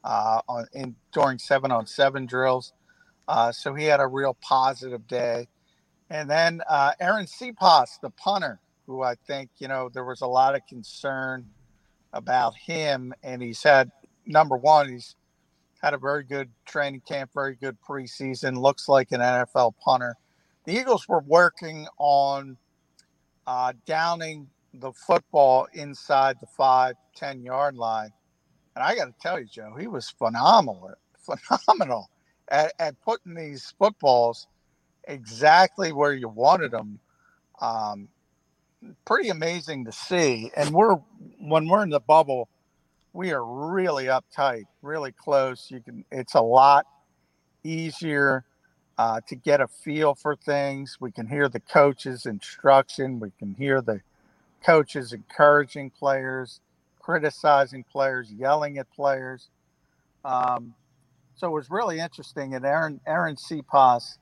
uh, 0.03 0.41
on 0.49 0.65
in 0.73 0.95
during 1.13 1.37
seven 1.37 1.71
on 1.71 1.85
seven 1.85 2.25
drills. 2.25 2.73
Uh, 3.29 3.53
so 3.53 3.73
he 3.73 3.85
had 3.85 4.01
a 4.01 4.07
real 4.07 4.35
positive 4.41 5.07
day. 5.07 5.47
And 6.09 6.29
then 6.29 6.61
uh, 6.69 6.91
Arryn 7.01 7.29
Siposs, 7.29 8.01
the 8.01 8.09
punter, 8.09 8.59
who 8.89 9.03
I 9.03 9.13
think, 9.27 9.51
you 9.59 9.67
know, 9.67 9.87
there 9.93 10.03
was 10.03 10.21
a 10.21 10.27
lot 10.27 10.55
of 10.55 10.65
concern 10.67 11.45
about 12.11 12.55
him. 12.55 13.13
And 13.21 13.39
he's 13.39 13.61
had, 13.61 13.91
number 14.25 14.57
one, 14.57 14.89
he's 14.89 15.15
had 15.79 15.93
a 15.93 15.97
very 15.99 16.23
good 16.23 16.49
training 16.65 17.03
camp, 17.07 17.29
very 17.31 17.55
good 17.55 17.77
preseason, 17.87 18.57
looks 18.57 18.89
like 18.89 19.11
an 19.11 19.21
NFL 19.21 19.73
punter. 19.79 20.15
The 20.65 20.73
Eagles 20.73 21.07
were 21.07 21.21
working 21.27 21.85
on 21.99 22.57
uh, 23.45 23.73
downing 23.85 24.47
the 24.73 24.91
football 24.91 25.67
inside 25.73 26.37
the 26.41 26.47
five, 26.47 26.95
10 27.15 27.43
yard 27.43 27.75
line. 27.75 28.09
And 28.75 28.83
I 28.83 28.95
got 28.95 29.05
to 29.05 29.13
tell 29.21 29.39
you, 29.39 29.45
Joe, 29.45 29.75
he 29.79 29.85
was 29.85 30.09
phenomenal, 30.09 30.95
phenomenal 31.47 32.09
at, 32.47 32.73
at 32.79 32.99
putting 33.01 33.35
these 33.35 33.71
footballs 33.77 34.47
exactly 35.07 35.91
where 35.91 36.13
you 36.13 36.27
wanted 36.27 36.71
them. 36.71 36.99
Um, 37.61 38.09
pretty 39.05 39.29
amazing 39.29 39.85
to 39.85 39.91
see. 39.91 40.51
And 40.55 40.71
we're 40.71 40.95
when 41.39 41.67
we're 41.67 41.83
in 41.83 41.89
the 41.89 41.99
bubble, 41.99 42.49
we 43.13 43.31
are 43.31 43.43
really 43.43 44.05
uptight, 44.05 44.65
really 44.81 45.11
close. 45.11 45.69
You 45.69 45.81
can 45.81 46.05
it's 46.11 46.35
a 46.35 46.41
lot 46.41 46.85
easier 47.63 48.45
uh, 48.97 49.21
to 49.27 49.35
get 49.35 49.61
a 49.61 49.67
feel 49.67 50.15
for 50.15 50.35
things. 50.35 50.97
We 50.99 51.11
can 51.11 51.27
hear 51.27 51.49
the 51.49 51.59
coach's 51.59 52.25
instruction. 52.25 53.19
We 53.19 53.31
can 53.39 53.53
hear 53.53 53.81
the 53.81 54.01
coaches 54.63 55.13
encouraging 55.13 55.91
players, 55.91 56.59
criticizing 56.99 57.83
players, 57.83 58.31
yelling 58.31 58.77
at 58.77 58.91
players. 58.91 59.49
Um, 60.25 60.73
so 61.35 61.47
it 61.47 61.51
was 61.51 61.69
really 61.69 61.99
interesting. 61.99 62.55
And 62.55 62.65
Aaron 62.65 62.99
Arryn 63.07 63.37
Siposs 63.39 64.17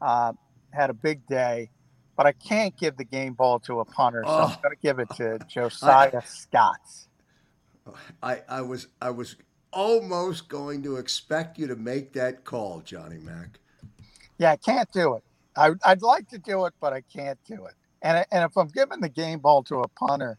uh, 0.00 0.32
had 0.70 0.88
a 0.88 0.94
big 0.94 1.26
day 1.26 1.68
but 2.16 2.26
I 2.26 2.32
can't 2.32 2.76
give 2.76 2.96
the 2.96 3.04
game 3.04 3.34
ball 3.34 3.58
to 3.60 3.80
a 3.80 3.84
punter, 3.84 4.22
so 4.24 4.30
oh. 4.30 4.42
I'm 4.44 4.62
going 4.62 4.74
to 4.74 4.82
give 4.82 4.98
it 4.98 5.08
to 5.16 5.38
Josiah 5.48 6.22
Scott. 6.26 6.80
I, 8.22 8.42
I 8.48 8.60
was 8.62 8.88
I 9.00 9.10
was 9.10 9.36
almost 9.72 10.48
going 10.48 10.82
to 10.84 10.96
expect 10.96 11.58
you 11.58 11.66
to 11.66 11.76
make 11.76 12.12
that 12.14 12.44
call, 12.44 12.80
Johnny 12.80 13.18
Mack. 13.18 13.58
Yeah, 14.38 14.52
I 14.52 14.56
can't 14.56 14.90
do 14.92 15.14
it. 15.14 15.24
I, 15.56 15.70
would 15.70 16.02
like 16.02 16.28
to 16.30 16.38
do 16.38 16.64
it, 16.64 16.74
but 16.80 16.92
I 16.92 17.02
can't 17.02 17.38
do 17.46 17.66
it. 17.66 17.74
And 18.02 18.24
and 18.30 18.44
if 18.44 18.56
I'm 18.56 18.68
giving 18.68 19.00
the 19.00 19.08
game 19.08 19.38
ball 19.38 19.62
to 19.64 19.80
a 19.80 19.88
punter, 19.88 20.38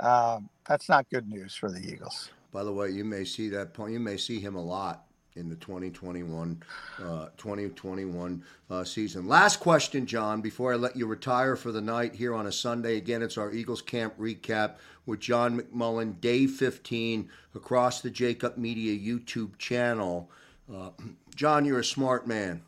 um, 0.00 0.48
that's 0.68 0.88
not 0.88 1.08
good 1.10 1.28
news 1.28 1.54
for 1.54 1.70
the 1.70 1.80
Eagles. 1.80 2.30
By 2.52 2.64
the 2.64 2.72
way, 2.72 2.90
you 2.90 3.04
may 3.04 3.24
see 3.24 3.48
that 3.50 3.74
point. 3.74 3.92
You 3.92 4.00
may 4.00 4.16
see 4.16 4.40
him 4.40 4.54
a 4.54 4.62
lot 4.62 5.04
in 5.36 5.48
the 5.48 5.56
2021 5.56 6.62
uh, 7.02 7.26
2021 7.36 8.42
uh, 8.70 8.84
season. 8.84 9.26
Last 9.26 9.58
question, 9.58 10.06
John, 10.06 10.40
before 10.40 10.72
I 10.72 10.76
let 10.76 10.96
you 10.96 11.06
retire 11.06 11.56
for 11.56 11.72
the 11.72 11.80
night 11.80 12.14
here 12.14 12.34
on 12.34 12.46
a 12.46 12.52
Sunday. 12.52 12.96
Again, 12.96 13.22
it's 13.22 13.36
our 13.36 13.52
Eagles 13.52 13.82
camp 13.82 14.16
recap 14.18 14.74
with 15.06 15.20
John 15.20 15.60
McMullen, 15.60 16.20
day 16.20 16.46
15 16.46 17.28
across 17.54 18.00
the 18.00 18.10
Jakib 18.10 18.56
Media 18.56 18.96
YouTube 18.96 19.58
channel. 19.58 20.30
Uh, 20.72 20.90
John, 21.34 21.64
you're 21.64 21.80
a 21.80 21.84
smart 21.84 22.26
man. 22.26 22.62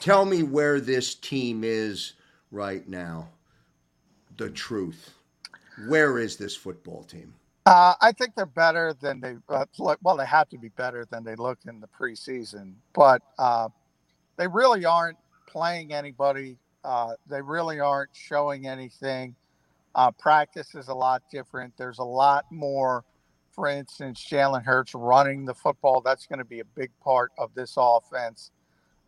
Tell 0.00 0.24
me 0.24 0.42
where 0.42 0.80
this 0.80 1.14
team 1.14 1.62
is 1.62 2.14
right 2.50 2.86
now. 2.88 3.28
The 4.36 4.50
truth. 4.50 5.12
Where 5.88 6.18
is 6.18 6.36
this 6.36 6.56
football 6.56 7.02
team? 7.04 7.34
Uh, 7.66 7.94
I 8.00 8.12
think 8.12 8.36
they're 8.36 8.46
better 8.46 8.94
than 8.94 9.20
they 9.20 9.34
uh, 9.48 9.66
look. 9.80 9.98
Well, 10.00 10.16
they 10.16 10.24
have 10.26 10.48
to 10.50 10.58
be 10.58 10.68
better 10.68 11.04
than 11.04 11.24
they 11.24 11.34
looked 11.34 11.66
in 11.66 11.80
the 11.80 11.88
preseason, 11.88 12.74
but 12.94 13.22
uh, 13.40 13.68
they 14.36 14.46
really 14.46 14.84
aren't 14.84 15.18
playing 15.48 15.92
anybody. 15.92 16.58
Uh, 16.84 17.14
they 17.28 17.42
really 17.42 17.80
aren't 17.80 18.10
showing 18.14 18.68
anything. 18.68 19.34
Uh, 19.96 20.12
practice 20.12 20.76
is 20.76 20.86
a 20.86 20.94
lot 20.94 21.24
different. 21.32 21.76
There's 21.76 21.98
a 21.98 22.04
lot 22.04 22.46
more, 22.52 23.04
for 23.50 23.66
instance, 23.66 24.24
Jalen 24.24 24.64
Hurts 24.64 24.94
running 24.94 25.44
the 25.44 25.54
football. 25.54 26.00
That's 26.00 26.26
going 26.26 26.38
to 26.38 26.44
be 26.44 26.60
a 26.60 26.64
big 26.64 26.92
part 27.02 27.32
of 27.36 27.52
this 27.54 27.74
offense. 27.76 28.52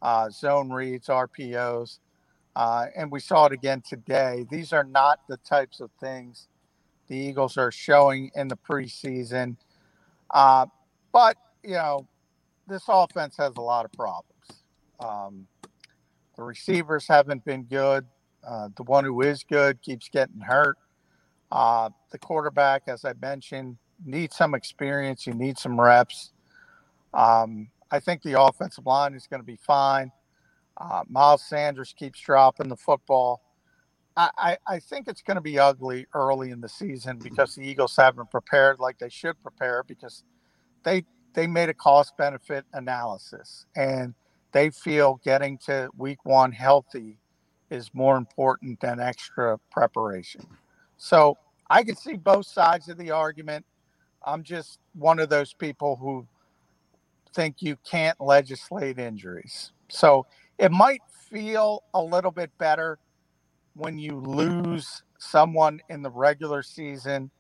Uh, 0.03 0.31
zone 0.31 0.71
reads, 0.73 1.07
RPOs, 1.07 2.01
and 2.57 3.13
we 3.13 3.21
saw 3.21 3.47
it 3.47 3.53
again 3.53 3.83
today. 3.89 4.47
These 4.51 4.73
are 4.73 4.85
not 4.85 5.21
the 5.29 5.37
types 5.39 5.79
of 5.79 5.91
things 6.01 6.49
the 7.09 7.17
Eagles 7.17 7.57
are 7.57 7.71
showing 7.71 8.31
in 8.35 8.49
the 8.49 8.57
preseason. 8.57 9.57
Uh, 10.31 10.67
but, 11.13 11.37
you 11.63 11.75
know, 11.75 12.07
this 12.67 12.85
offense 12.89 13.37
has 13.39 13.55
a 13.57 13.61
lot 13.61 13.85
of 13.85 13.93
problems. 13.93 14.63
Um, 15.01 15.47
the 16.37 16.43
receivers 16.43 17.07
haven't 17.09 17.45
been 17.45 17.65
good. 17.65 18.07
Uh, 18.47 18.69
the 18.77 18.83
one 18.85 19.05
who 19.05 19.23
is 19.23 19.43
good 19.43 19.81
keeps 19.83 20.09
getting 20.09 20.41
hurt. 20.41 20.77
Uh, 21.51 21.91
the 22.11 22.19
quarterback, 22.19 22.83
as 22.87 23.05
I 23.05 23.15
mentioned, 23.21 23.79
needs 24.05 24.37
some 24.37 24.55
experience. 24.55 25.27
You 25.27 25.35
need 25.35 25.59
some 25.59 25.81
reps. 25.81 26.33
Um, 27.15 27.69
I 27.91 28.01
think 28.01 28.23
the 28.23 28.41
offensive 28.41 28.87
line 28.87 29.15
is 29.15 29.27
going 29.27 29.41
to 29.41 29.47
be 29.47 29.57
fine. 29.57 30.13
Uh, 30.77 31.03
Miles 31.09 31.43
Sanders 31.43 31.95
keeps 31.99 32.21
dropping 32.21 32.69
the 32.69 32.77
football. 32.77 33.43
I, 34.19 34.59
I 34.67 34.79
think 34.81 35.07
it's 35.07 35.23
going 35.23 35.37
to 35.37 35.41
be 35.41 35.59
ugly 35.59 36.07
early 36.13 36.51
in 36.51 36.61
the 36.61 36.69
season 36.69 37.19
mm-hmm. 37.19 37.29
because 37.29 37.55
the 37.55 37.63
Eagles 37.63 37.95
haven't 37.97 38.31
prepared 38.31 38.81
like 38.81 38.99
they 38.99 39.09
should 39.09 39.41
prepare 39.43 39.85
because 39.85 40.25
they 40.83 41.05
they 41.35 41.47
made 41.47 41.69
a 41.69 41.75
cost 41.75 42.17
benefit 42.17 42.65
analysis 42.73 43.67
and 43.77 44.15
they 44.53 44.71
feel 44.71 45.21
getting 45.25 45.59
to 45.59 45.89
week 45.97 46.25
one 46.25 46.51
healthy 46.51 47.19
is 47.71 47.91
more 47.93 48.17
important 48.17 48.81
than 48.81 48.99
extra 48.99 49.59
preparation. 49.71 50.45
So 50.97 51.37
I 51.71 51.85
can 51.85 51.95
see 51.95 52.15
both 52.15 52.47
sides 52.47 52.89
of 52.89 52.97
the 52.97 53.11
argument. 53.11 53.65
I'm 54.25 54.43
just 54.43 54.81
one 54.95 55.21
of 55.21 55.29
those 55.29 55.53
people 55.53 55.97
who 55.97 56.27
think 57.35 57.57
you 57.61 57.77
can't 57.89 58.21
legislate 58.21 58.99
injuries. 58.99 59.73
So 59.89 60.27
it 60.57 60.73
might 60.73 61.03
feel 61.31 61.85
a 61.95 62.03
little 62.03 62.33
bit 62.33 62.51
better 62.59 62.99
when 63.79 63.97
you 63.99 64.17
lose 64.19 65.03
someone 65.19 65.81
in 65.89 66.03
the 66.03 66.11
regular 66.11 66.63
season 66.63 67.31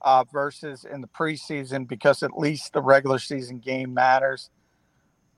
uh, 0.00 0.24
versus 0.32 0.84
in 0.84 1.00
the 1.00 1.08
preseason 1.08 1.86
because 1.86 2.22
at 2.22 2.38
least 2.38 2.72
the 2.72 2.80
regular 2.80 3.18
season 3.18 3.58
game 3.58 3.92
matters. 3.92 4.50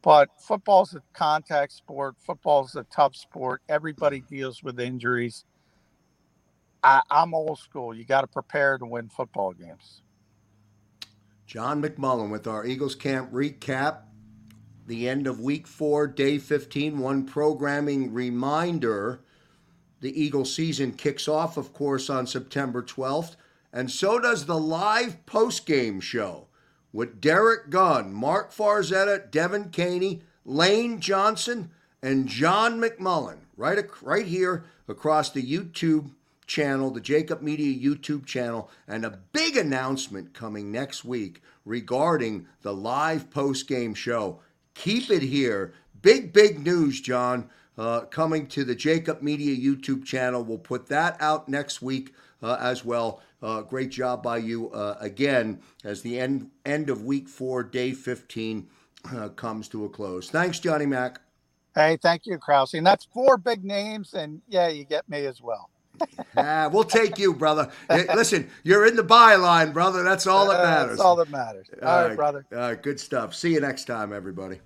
But 0.02 0.28
football's 0.38 0.94
a 0.94 1.02
contact 1.14 1.72
sport. 1.72 2.16
Football's 2.18 2.74
a 2.76 2.84
tough 2.94 3.16
sport. 3.16 3.62
Everybody 3.68 4.22
deals 4.28 4.62
with 4.62 4.78
injuries. 4.78 5.44
I, 6.82 7.02
I'm 7.10 7.34
old 7.34 7.58
school. 7.58 7.94
You 7.94 8.04
got 8.04 8.22
to 8.22 8.26
prepare 8.26 8.78
to 8.78 8.86
win 8.86 9.08
football 9.08 9.52
games. 9.52 10.02
John 11.46 11.82
McMullen 11.82 12.30
with 12.30 12.46
our 12.46 12.66
Eagles 12.66 12.94
camp 12.94 13.32
recap. 13.32 14.02
The 14.86 15.08
end 15.08 15.26
of 15.26 15.40
week 15.40 15.66
four, 15.66 16.06
day 16.06 16.38
15. 16.38 16.98
One 16.98 17.24
programming 17.24 18.12
reminder 18.12 19.22
the 20.00 20.20
Eagle 20.20 20.44
season 20.44 20.92
kicks 20.92 21.28
off, 21.28 21.56
of 21.56 21.72
course, 21.72 22.08
on 22.10 22.26
September 22.26 22.82
12th. 22.82 23.36
And 23.72 23.90
so 23.90 24.18
does 24.18 24.46
the 24.46 24.58
live 24.58 25.24
post-game 25.26 26.00
show 26.00 26.46
with 26.92 27.20
Derek 27.20 27.70
Gunn, 27.70 28.12
Mark 28.12 28.52
Farzetta, 28.52 29.30
Devin 29.30 29.70
Caney, 29.70 30.22
Lane 30.44 31.00
Johnson, 31.00 31.70
and 32.02 32.26
John 32.26 32.80
McMullen, 32.80 33.38
right, 33.56 33.78
right 34.02 34.26
here 34.26 34.64
across 34.88 35.30
the 35.30 35.42
YouTube 35.42 36.10
channel, 36.46 36.90
the 36.90 37.00
Jakib 37.00 37.42
Media 37.42 37.78
YouTube 37.78 38.26
channel, 38.26 38.70
and 38.88 39.04
a 39.04 39.18
big 39.32 39.56
announcement 39.56 40.34
coming 40.34 40.72
next 40.72 41.04
week 41.04 41.42
regarding 41.64 42.46
the 42.62 42.74
live 42.74 43.30
post-game 43.30 43.94
show. 43.94 44.40
Keep 44.74 45.10
it 45.10 45.22
here. 45.22 45.72
Big, 46.02 46.32
big 46.32 46.64
news, 46.64 47.00
John, 47.00 47.50
uh, 47.78 48.02
coming 48.02 48.46
to 48.48 48.64
the 48.64 48.76
Jakib 48.76 49.22
Media 49.22 49.56
YouTube 49.56 50.04
channel. 50.04 50.42
We'll 50.42 50.58
put 50.58 50.88
that 50.88 51.16
out 51.20 51.48
next 51.48 51.82
week 51.82 52.14
uh, 52.42 52.56
as 52.60 52.84
well. 52.84 53.20
Uh, 53.42 53.62
great 53.62 53.90
job 53.90 54.22
by 54.22 54.36
you 54.36 54.70
uh, 54.70 54.96
again 55.00 55.60
as 55.84 56.02
the 56.02 56.20
end 56.20 56.50
end 56.66 56.90
of 56.90 57.04
week 57.04 57.28
four, 57.28 57.62
day 57.62 57.92
15 57.92 58.68
uh, 59.14 59.28
comes 59.30 59.68
to 59.68 59.84
a 59.84 59.88
close. 59.88 60.28
Thanks, 60.30 60.58
Johnny 60.58 60.86
Mack. 60.86 61.20
Hey, 61.74 61.96
thank 61.96 62.26
you, 62.26 62.36
Krause. 62.36 62.74
And 62.74 62.86
that's 62.86 63.06
four 63.06 63.36
big 63.38 63.64
names, 63.64 64.14
and 64.14 64.42
yeah, 64.48 64.68
you 64.68 64.84
get 64.84 65.08
me 65.08 65.24
as 65.24 65.40
well. 65.40 65.70
ah, 66.36 66.68
we'll 66.72 66.84
take 66.84 67.18
you, 67.18 67.34
brother. 67.34 67.70
Listen, 67.88 68.50
you're 68.62 68.86
in 68.86 68.96
the 68.96 69.04
byline, 69.04 69.72
brother. 69.72 70.02
That's 70.02 70.26
all 70.26 70.48
that 70.48 70.62
matters. 70.62 70.90
That's 70.96 71.00
all 71.00 71.16
that 71.16 71.30
matters. 71.30 71.68
all, 71.82 71.88
all 71.88 72.00
right, 72.00 72.08
right, 72.08 72.16
brother. 72.16 72.46
All 72.52 72.58
right, 72.58 72.82
good 72.82 72.98
stuff. 72.98 73.34
See 73.34 73.52
you 73.52 73.60
next 73.60 73.84
time, 73.84 74.12
everybody. 74.12 74.60